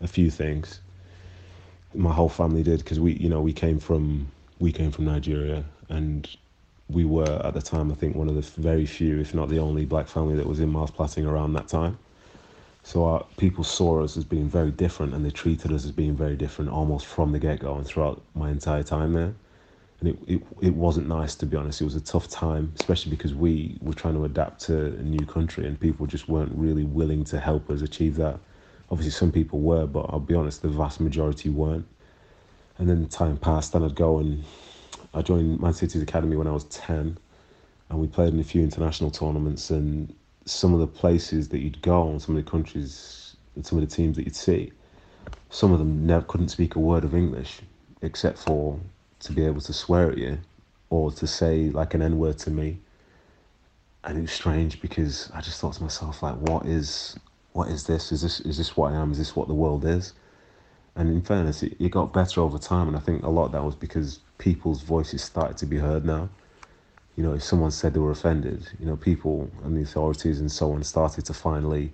[0.00, 0.80] a few things.
[1.94, 4.30] My whole family did because we, you know, we came from
[4.60, 6.28] we came from Nigeria and
[6.88, 9.58] we were at the time, I think, one of the very few, if not the
[9.58, 11.98] only, black family that was in Miles Platting around that time.
[12.84, 16.14] So our, people saw us as being very different, and they treated us as being
[16.14, 19.34] very different almost from the get go and throughout my entire time there.
[19.98, 21.80] And it, it it wasn't nice to be honest.
[21.80, 25.26] It was a tough time, especially because we were trying to adapt to a new
[25.26, 28.38] country, and people just weren't really willing to help us achieve that.
[28.90, 31.86] Obviously, some people were, but I'll be honest, the vast majority weren't.
[32.78, 34.44] And then time passed, and I'd go and
[35.16, 37.16] I joined Man City's academy when I was 10,
[37.88, 39.70] and we played in a few international tournaments.
[39.70, 40.14] And
[40.44, 43.88] some of the places that you'd go, and some of the countries, and some of
[43.88, 44.72] the teams that you'd see,
[45.48, 47.60] some of them never couldn't speak a word of English
[48.02, 48.78] except for
[49.20, 50.38] to be able to swear at you
[50.90, 52.78] or to say like an N word to me.
[54.04, 57.18] And it was strange because I just thought to myself, like, what is
[57.52, 58.12] what is this?
[58.12, 59.12] Is this is this what I am?
[59.12, 60.12] Is this what the world is?
[60.94, 63.52] And in fairness, it, it got better over time, and I think a lot of
[63.52, 66.28] that was because people's voices started to be heard now.
[67.16, 70.52] You know, if someone said they were offended, you know, people and the authorities and
[70.52, 71.92] so on started to finally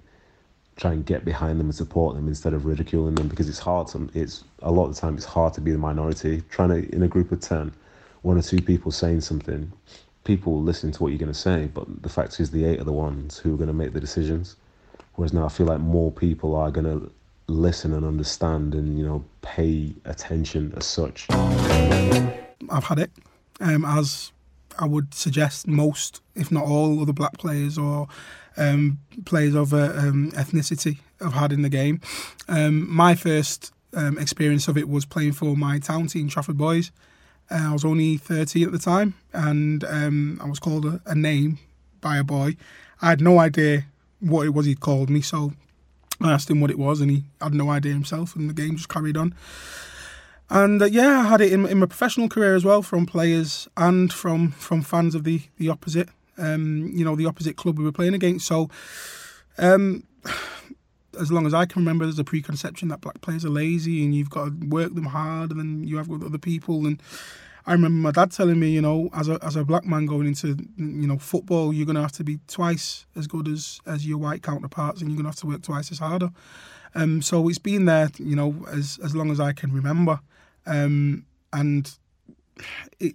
[0.77, 3.87] try and get behind them and support them instead of ridiculing them because it's hard.
[3.89, 6.43] To, it's a lot of the time it's hard to be the minority.
[6.51, 7.73] Trying to in a group of ten,
[8.23, 9.73] one or two people saying something,
[10.25, 12.85] people listen to what you're going to say, but the fact is the eight are
[12.85, 14.57] the ones who are going to make the decisions.
[15.15, 17.11] Whereas now I feel like more people are going to
[17.53, 21.27] listen and understand and you know pay attention as such.
[21.31, 23.11] I've had it,
[23.61, 24.33] um, as
[24.79, 28.09] I would suggest most, if not all, other black players or
[28.57, 32.01] um, players of uh, um, ethnicity have had in the game.
[32.49, 36.91] Um, my first um, experience of it was playing for my town team, Trafford Boys.
[37.51, 41.15] Uh, I was only 13 at the time, and um, I was called a, a
[41.15, 41.59] name
[42.01, 42.57] by a boy.
[43.01, 43.85] I had no idea
[44.21, 45.53] what it was he'd called me, so
[46.25, 48.77] I asked him what it was, and he had no idea himself, and the game
[48.77, 49.35] just carried on.
[50.51, 53.69] And uh, yeah, I had it in, in my professional career as well, from players
[53.77, 56.09] and from from fans of the the opposite,
[56.39, 58.47] um, you know, the opposite club we were playing against.
[58.47, 58.69] So,
[59.59, 60.05] um,
[61.21, 64.15] as long as I can remember, there's a preconception that black players are lazy and
[64.15, 67.03] you've got to work them hard, and then you have with other people and
[67.67, 70.27] I remember my dad telling me, you know, as a as a black man going
[70.27, 74.19] into you know football, you're gonna have to be twice as good as as your
[74.19, 76.31] white counterparts, and you're gonna have to work twice as harder.
[76.95, 80.21] Um, so it's been there, you know, as as long as I can remember,
[80.67, 81.91] um, and
[82.99, 83.15] it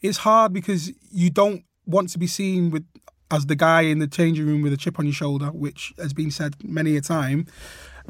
[0.00, 2.86] it's hard because you don't want to be seen with
[3.30, 6.12] as the guy in the changing room with a chip on your shoulder, which has
[6.12, 7.46] been said many a time.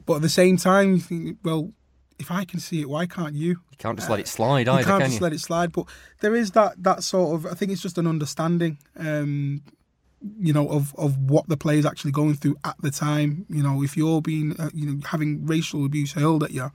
[0.06, 1.72] But at the same time, well,
[2.20, 3.48] if I can see it, why can't you?
[3.48, 5.24] You can't just let it slide either, you can't can just you?
[5.24, 5.72] let it slide.
[5.72, 5.86] But
[6.20, 7.50] there is that that sort of.
[7.50, 9.62] I think it's just an understanding, um,
[10.38, 13.46] you know, of of what the player's actually going through at the time.
[13.48, 16.70] You know, if you're being, uh, you know, having racial abuse hurled at you,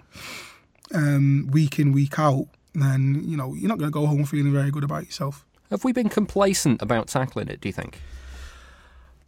[0.93, 4.51] um, week in week out, then you know you're not going to go home feeling
[4.51, 5.45] very good about yourself.
[5.69, 7.61] Have we been complacent about tackling it?
[7.61, 7.99] Do you think?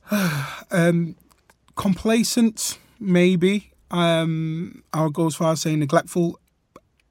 [0.71, 1.15] um,
[1.75, 3.71] complacent, maybe.
[3.91, 6.39] Um, I'll go as far as saying neglectful.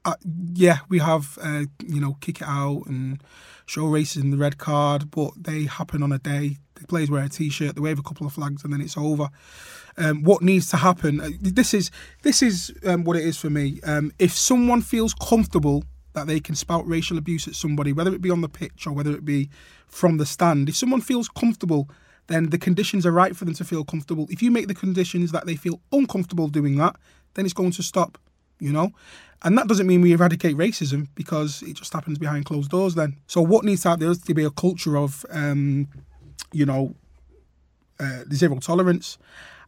[0.04, 0.14] Uh,
[0.52, 3.20] yeah, we have, uh, you know, kick it out and
[3.66, 6.58] show racism in the red card, but they happen on a day.
[6.76, 9.28] The players wear a t-shirt, they wave a couple of flags, and then it's over.
[9.96, 11.20] Um, what needs to happen?
[11.20, 11.90] uh, This is
[12.22, 13.80] this is um, what it is for me.
[13.82, 18.20] Um, if someone feels comfortable that they can spout racial abuse at somebody, whether it
[18.20, 19.48] be on the pitch or whether it be
[19.86, 21.88] from the stand, if someone feels comfortable,
[22.28, 24.26] then the conditions are right for them to feel comfortable.
[24.30, 26.96] If you make the conditions that they feel uncomfortable doing that,
[27.34, 28.18] then it's going to stop.
[28.58, 28.92] You know,
[29.42, 32.94] and that doesn't mean we eradicate racism because it just happens behind closed doors.
[32.94, 34.06] Then, so what needs to happen?
[34.06, 35.88] There to be a culture of, um,
[36.52, 36.94] you know,
[38.00, 39.18] uh, zero tolerance.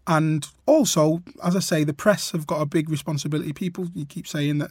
[0.06, 3.52] And also, as I say, the press have got a big responsibility.
[3.52, 4.70] People, you keep saying that,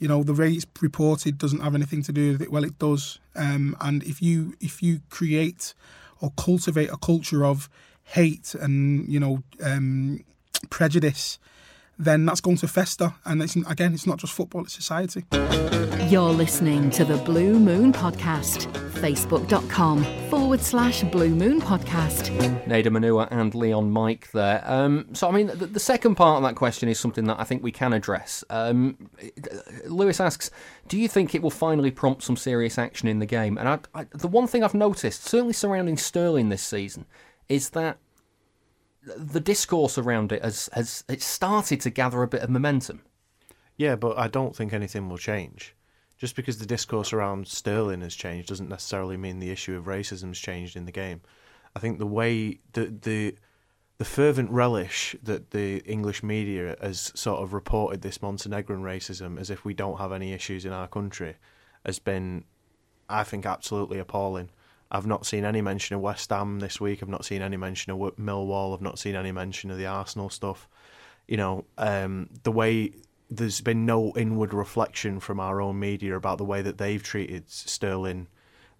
[0.00, 2.50] you know, the it's reported doesn't have anything to do with it.
[2.50, 3.20] Well, it does.
[3.36, 5.72] Um, and if you if you create
[6.22, 7.68] or cultivate a culture of
[8.04, 10.24] hate and you know um,
[10.70, 11.38] prejudice,
[11.98, 13.14] then that's going to fester.
[13.24, 15.24] And it's, again, it's not just football; it's society.
[16.08, 18.70] You're listening to the Blue Moon Podcast.
[19.02, 22.30] Facebook.com forward slash Blue Moon Podcast.
[22.66, 24.62] Nedum Onuoha and Leon Mike there.
[24.64, 27.44] Um, so, I mean, the, the second part of that question is something that I
[27.44, 28.44] think we can address.
[28.48, 29.10] Um,
[29.86, 30.52] Lewis asks,
[30.86, 33.58] do you think it will finally prompt some serious action in the game?
[33.58, 37.06] And I, I, the one thing I've noticed, certainly surrounding Sterling this season,
[37.48, 37.98] is that
[39.02, 43.02] the discourse around it has, has it's started to gather a bit of momentum.
[43.76, 45.74] Yeah, but I don't think anything will change.
[46.18, 50.38] Just because the discourse around Sterling has changed doesn't necessarily mean the issue of racism's
[50.38, 51.20] changed in the game.
[51.74, 53.36] I think the way the the
[53.98, 59.50] the fervent relish that the English media has sort of reported this Montenegrin racism as
[59.50, 61.36] if we don't have any issues in our country
[61.84, 62.44] has been,
[63.08, 64.50] I think, absolutely appalling.
[64.92, 67.02] I've not seen any mention of West Ham this week.
[67.02, 68.74] I've not seen any mention of Millwall.
[68.74, 70.68] I've not seen any mention of the Arsenal stuff.
[71.26, 72.92] You know, um, the way
[73.30, 77.50] there's been no inward reflection from our own media about the way that they've treated
[77.50, 78.28] Sterling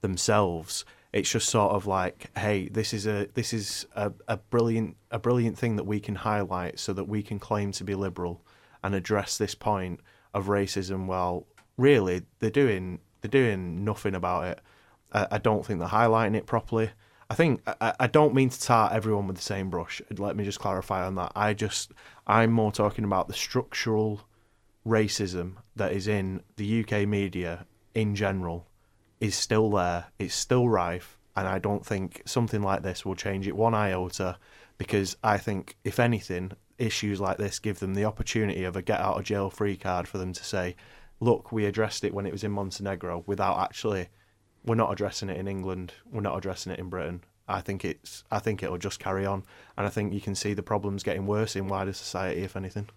[0.02, 0.84] themselves.
[1.14, 5.18] It's just sort of like, hey, this is a this is a, a brilliant a
[5.18, 8.44] brilliant thing that we can highlight so that we can claim to be liberal
[8.84, 10.00] and address this point
[10.34, 11.06] of racism.
[11.06, 11.46] Well,
[11.78, 14.60] really, they're doing they're doing nothing about it.
[15.12, 16.90] I, don't think they're highlighting it properly.
[17.28, 20.00] I think I, I don't mean to tar everyone with the same brush.
[20.16, 21.32] Let me just clarify on that.
[21.34, 21.92] I just
[22.26, 24.22] I'm more talking about the structural
[24.86, 28.66] racism that is in the UK media in general
[29.20, 30.06] is still there.
[30.18, 34.36] It's still rife, and I don't think something like this will change it one iota.
[34.78, 39.00] Because I think, if anything, issues like this give them the opportunity of a get
[39.00, 40.74] out of jail free card for them to say,
[41.20, 44.08] "Look, we addressed it when it was in Montenegro," without actually,
[44.64, 45.94] we're not addressing it in England.
[46.10, 47.22] We're not addressing it in Britain.
[47.48, 48.24] I think it's.
[48.30, 49.44] I think it'll just carry on,
[49.76, 52.88] and I think you can see the problems getting worse in wider society, if anything.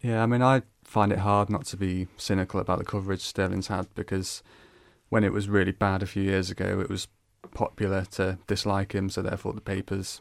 [0.00, 3.66] Yeah, I mean, I find it hard not to be cynical about the coverage Sterling's
[3.66, 4.42] had because
[5.08, 7.08] when it was really bad a few years ago, it was
[7.52, 10.20] popular to dislike him, so therefore the papers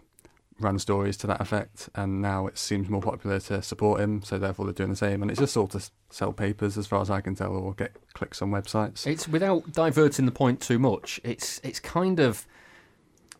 [0.59, 4.37] ran stories to that effect, and now it seems more popular to support him, so
[4.37, 7.01] therefore they're doing the same, and it's just all to s- sell papers, as far
[7.01, 9.05] as I can tell, or get clicks on websites.
[9.05, 11.19] It's without diverting the point too much.
[11.23, 12.45] It's it's kind of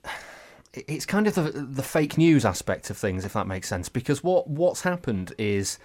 [0.73, 3.89] it's kind of the the fake news aspect of things, if that makes sense.
[3.89, 5.79] Because what what's happened is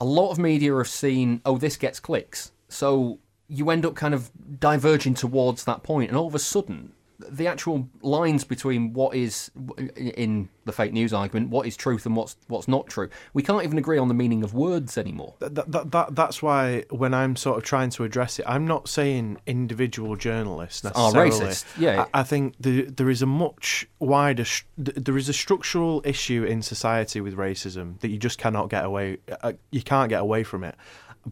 [0.00, 3.18] a lot of media have seen, oh, this gets clicks, so
[3.48, 7.46] you end up kind of diverging towards that point, and all of a sudden, the
[7.48, 9.50] actual lines between what is
[9.96, 13.64] in the fake news argument, what is truth and what's what's not true, we can't
[13.64, 15.34] even agree on the meaning of words anymore.
[15.40, 18.88] That, that, that, that's why when I'm sort of trying to address it, I'm not
[18.88, 21.30] saying individual journalists necessarily.
[21.30, 22.06] Are racist, yeah.
[22.14, 24.44] I, I think the, there is a much wider,
[24.76, 29.18] there is a structural issue in society with racism that you just cannot get away.
[29.42, 30.76] Uh, you can't get away from it.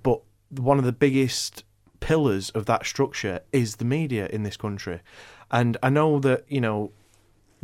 [0.02, 0.20] But
[0.50, 1.64] one of the biggest
[2.00, 5.00] pillars of that structure is the media in this country.
[5.50, 6.92] And I know that you know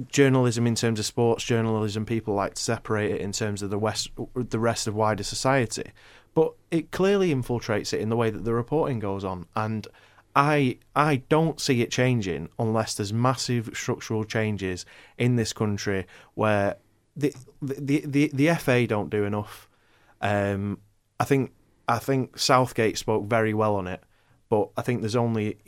[0.08, 3.78] journalism in terms of sports journalism, people like to separate it in terms of the
[3.78, 5.90] west, the rest of wider society,
[6.34, 9.86] but it clearly infiltrates it in the way that the reporting goes on, and
[10.34, 14.86] I I don't see it changing unless there's massive structural changes
[15.18, 16.76] in this country where
[17.16, 19.68] the the the, the FA don't do enough.
[20.20, 20.78] Um,
[21.20, 21.52] I think
[21.88, 24.02] I think Southgate spoke very well on it,
[24.48, 25.58] but I think there's only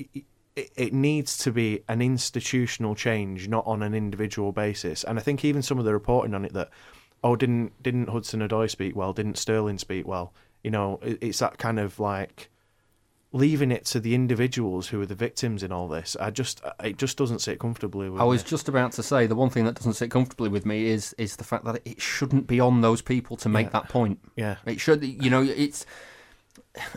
[0.57, 5.05] it, it needs to be an institutional change, not on an individual basis.
[5.05, 6.71] And I think even some of the reporting on it that,
[7.23, 9.13] oh, didn't didn't Hudson Odoi speak well?
[9.13, 10.33] Didn't Sterling speak well?
[10.63, 12.51] You know, it, it's that kind of like
[13.33, 16.17] leaving it to the individuals who are the victims in all this.
[16.21, 18.49] I just it just doesn't sit comfortably with I was me.
[18.51, 21.35] just about to say the one thing that doesn't sit comfortably with me is is
[21.37, 23.71] the fact that it shouldn't be on those people to make Yeah.
[23.81, 24.21] that point.
[24.37, 24.57] Yeah.
[24.67, 25.03] it should.
[25.03, 25.85] You know, it's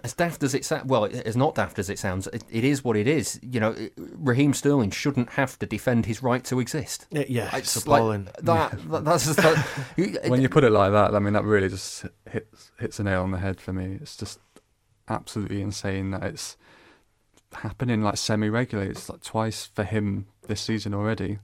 [0.04, 2.84] as daft as it sounds, well, as not daft as it sounds, it, it is
[2.84, 3.40] what it is.
[3.44, 7.06] You know, Raheem Sterling shouldn't have to defend his right to exist.
[7.12, 8.28] Yeah, yeah, it's like appalling.
[8.42, 9.58] that, that- That's just that,
[10.30, 13.22] when you put it like that, I mean, that really just hits hits a nail
[13.24, 14.00] on the head for me.
[14.02, 14.40] It's just
[15.10, 16.58] absolutely insane that it's
[17.54, 18.90] happening like semi regularly.
[18.92, 21.40] It's like twice for him this season already.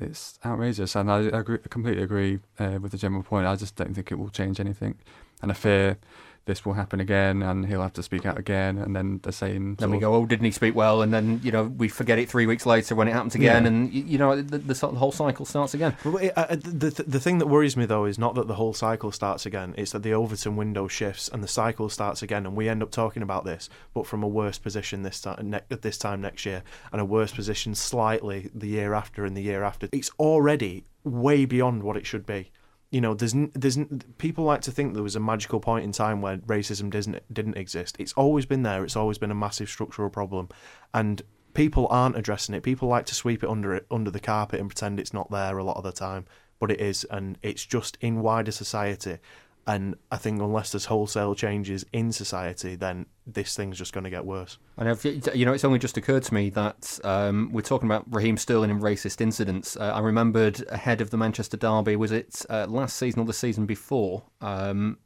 [0.00, 3.46] It's outrageous, and I, agree, I completely agree uh, with the general point.
[3.46, 4.94] I just don't think it will change anything,
[5.42, 5.98] and I fear
[6.44, 9.76] this will happen again, and he'll have to speak out again, and then the same.
[9.76, 11.02] Then we go, oh, didn't he speak well?
[11.02, 13.68] And then you know we forget it three weeks later when it happens again, Yeah.
[13.68, 15.96] and you know the, the, sort of whole cycle starts again.
[16.04, 18.54] But it, uh, the, the the thing that worries me though is not that the
[18.54, 22.46] whole cycle starts again; it's that the Overton window shifts and the cycle starts again,
[22.46, 25.60] and we end up talking about this, but from a worse position this time ne-
[25.70, 29.42] at this time next year, and a worse position slightly the year after and the
[29.42, 29.88] year after.
[29.92, 32.50] It's already way beyond what it should be.
[32.92, 33.78] You know, there's there's
[34.18, 37.56] people like to think there was a magical point in time where racism didn't didn't
[37.56, 37.96] exist.
[37.98, 38.84] It's always been there.
[38.84, 40.50] It's always been a massive structural problem,
[40.92, 41.22] and
[41.54, 42.62] people aren't addressing it.
[42.62, 45.58] People like to sweep it under it under the carpet and pretend it's not there
[45.58, 46.26] a lot of the time,
[46.60, 49.18] but it is, and it's just in wider society.
[49.66, 54.10] And I think unless there's wholesale changes in society, then this thing's just going to
[54.10, 54.58] get worse.
[54.76, 58.36] And you know, it's only just occurred to me that um, we're talking about Raheem
[58.36, 59.76] Sterling and racist incidents.
[59.76, 63.32] Uh, I remembered ahead of the Manchester derby, was it uh, last season or the
[63.32, 64.24] season before?
[64.40, 64.98] Um,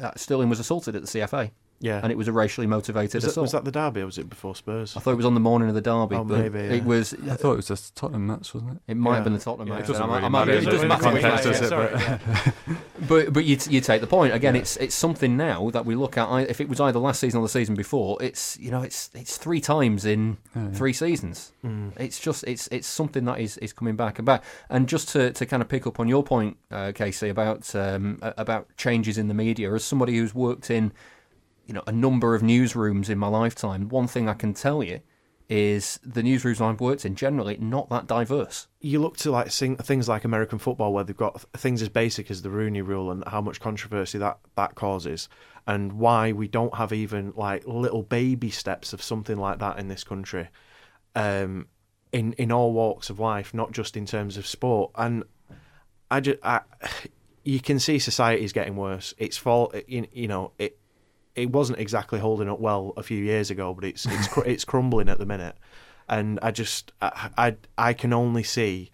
[0.00, 1.52] uh, Sterling was assaulted at the CFA.
[1.82, 2.00] Yeah.
[2.02, 3.42] and it was a racially motivated Was that, assault.
[3.44, 4.96] was that the derby or was it before Spurs?
[4.96, 6.74] I thought it was on the morning of the derby, Oh, but maybe, yeah.
[6.78, 7.12] it was.
[7.28, 8.92] I thought it was just Tottenham match, wasn't it?
[8.92, 9.74] It might have been the Tottenham Yeah.
[9.74, 9.84] match.
[9.84, 11.52] It doesn't I really I might be- matter, it does doesn't matter which context, way,
[11.52, 11.72] does it?
[11.72, 12.18] yeah.
[12.68, 14.54] But- but but you you take the point again.
[14.56, 16.28] It's it's something now that we look at.
[16.28, 19.10] I- If it was either last season or the season before, it's you know it's
[19.14, 20.70] it's three times in Yeah, yeah.
[20.72, 21.52] three seasons.
[21.64, 21.92] Mm.
[21.98, 24.44] It's just it's it's something that is, is coming back and back.
[24.70, 28.18] And just to, to kind of pick up on your point, uh, Casey, about um,
[28.22, 30.92] about changes in the media, as somebody who's worked in
[31.66, 35.00] you know a number of newsrooms in my lifetime, one thing I can tell you
[35.48, 38.68] is the newsrooms I've worked in generally not that diverse.
[38.80, 42.30] you look to like things like American football where they've got th- things as basic
[42.30, 45.28] as the Rooney Rule and how much controversy that that causes,
[45.66, 49.88] and why we don't have even like little baby steps of something like that in
[49.88, 50.48] this country,
[51.14, 51.66] um,
[52.12, 54.90] in in all walks of life, not just in terms of sport.
[54.94, 55.24] And
[56.10, 56.60] I just, I,
[57.44, 59.12] you can see society is getting worse.
[59.18, 60.78] It's fall, you, you know, it
[61.34, 64.64] it wasn't exactly holding up well a few years ago, but it's it's cr- it's
[64.64, 65.56] crumbling at the minute,
[66.08, 68.90] and I just I I, I can only see.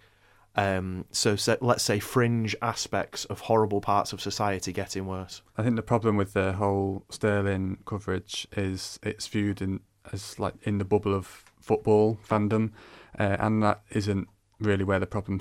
[0.55, 5.41] Um, so, so let's say fringe aspects of horrible parts of society getting worse.
[5.57, 9.79] I think the problem with the whole Sterling coverage is it's viewed in
[10.11, 12.71] as like in the bubble of football fandom,
[13.17, 14.27] uh, and that isn't
[14.59, 15.39] really where the problem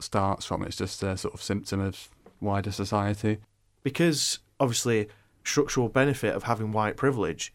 [0.00, 0.62] starts from.
[0.62, 2.08] It's just a sort of symptom of
[2.40, 3.38] wider society.
[3.82, 5.08] because obviously
[5.44, 7.52] structural benefit of having white privilege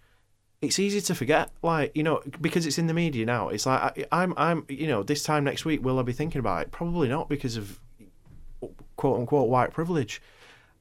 [0.62, 3.82] it's easy to forget like you know because it's in the media now it's like
[3.82, 6.72] I, i'm i'm you know this time next week will i be thinking about it
[6.72, 7.80] probably not because of
[8.96, 10.22] quote unquote white privilege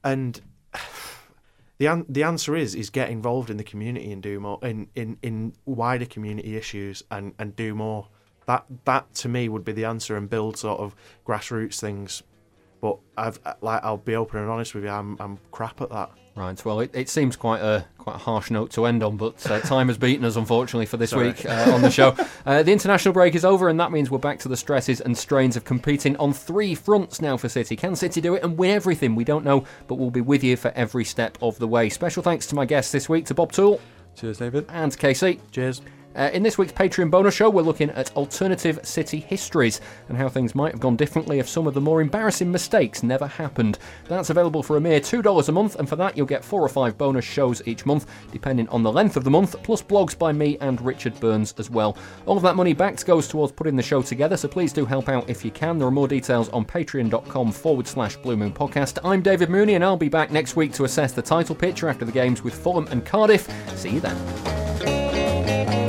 [0.03, 0.41] and
[1.77, 4.87] the an- the answer is is get involved in the community and do more in
[4.95, 8.07] in in wider community issues and and do more
[8.47, 10.95] that that to me would be the answer and build sort of
[11.25, 12.23] grassroots things
[12.85, 14.91] but I've like I'll be open and honest with you.
[14.91, 16.11] I'm I'm crap at that.
[16.35, 16.65] Right.
[16.65, 19.61] Well, it, it seems quite a quite a harsh note to end on, but uh,
[19.61, 21.27] time has beaten us, unfortunately, for this Sorry.
[21.27, 22.15] week uh, on the show.
[22.45, 25.17] Uh, the international break is over, and that means we're back to the stresses and
[25.17, 27.75] strains of competing on three fronts now for City.
[27.75, 29.15] Can City do it and win everything?
[29.15, 31.89] We don't know, but we'll be with you for every step of the way.
[31.89, 33.81] Special thanks to my guests this week, to Bob Toole.
[34.15, 34.67] Cheers, David.
[34.69, 35.41] And Casey.
[35.51, 35.81] Cheers.
[36.15, 40.29] Uh, in this week's Patreon bonus show, we're looking at alternative city histories and how
[40.29, 43.77] things might have gone differently if some of the more embarrassing mistakes never happened.
[44.07, 46.69] That's available for a mere $2 a month, and for that, you'll get four or
[46.69, 50.31] five bonus shows each month, depending on the length of the month, plus blogs by
[50.31, 51.97] me and Richard Burns as well.
[52.25, 55.09] All of that money backed goes towards putting the show together, so please do help
[55.09, 55.77] out if you can.
[55.77, 58.99] There are more details on patreon.com forward slash Blue Moon Podcast.
[59.03, 62.05] I'm David Mooney, and I'll be back next week to assess the title picture after
[62.05, 63.49] the games with Fulham and Cardiff.
[63.75, 65.84] See you then.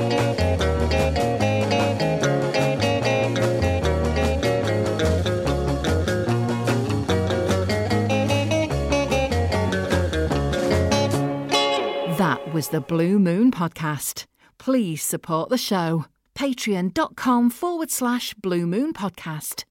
[12.56, 14.24] Was the Blue Moon Podcast.
[14.56, 16.06] Please support the show.
[16.34, 19.64] Patreon.com forward slash Blue Moon Podcast.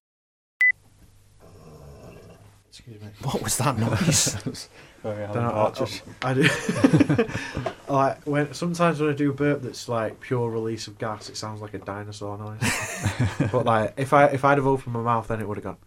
[2.70, 3.08] Excuse me.
[3.24, 4.70] What was that noise?
[5.02, 5.74] Very Don't know,
[6.22, 7.26] I, I, I do.
[7.92, 11.38] like when sometimes when I do a burp that's like pure release of gas, it
[11.38, 13.10] sounds like a dinosaur noise.
[13.52, 15.78] but like if I if I'd have opened my mouth, then it would have gone.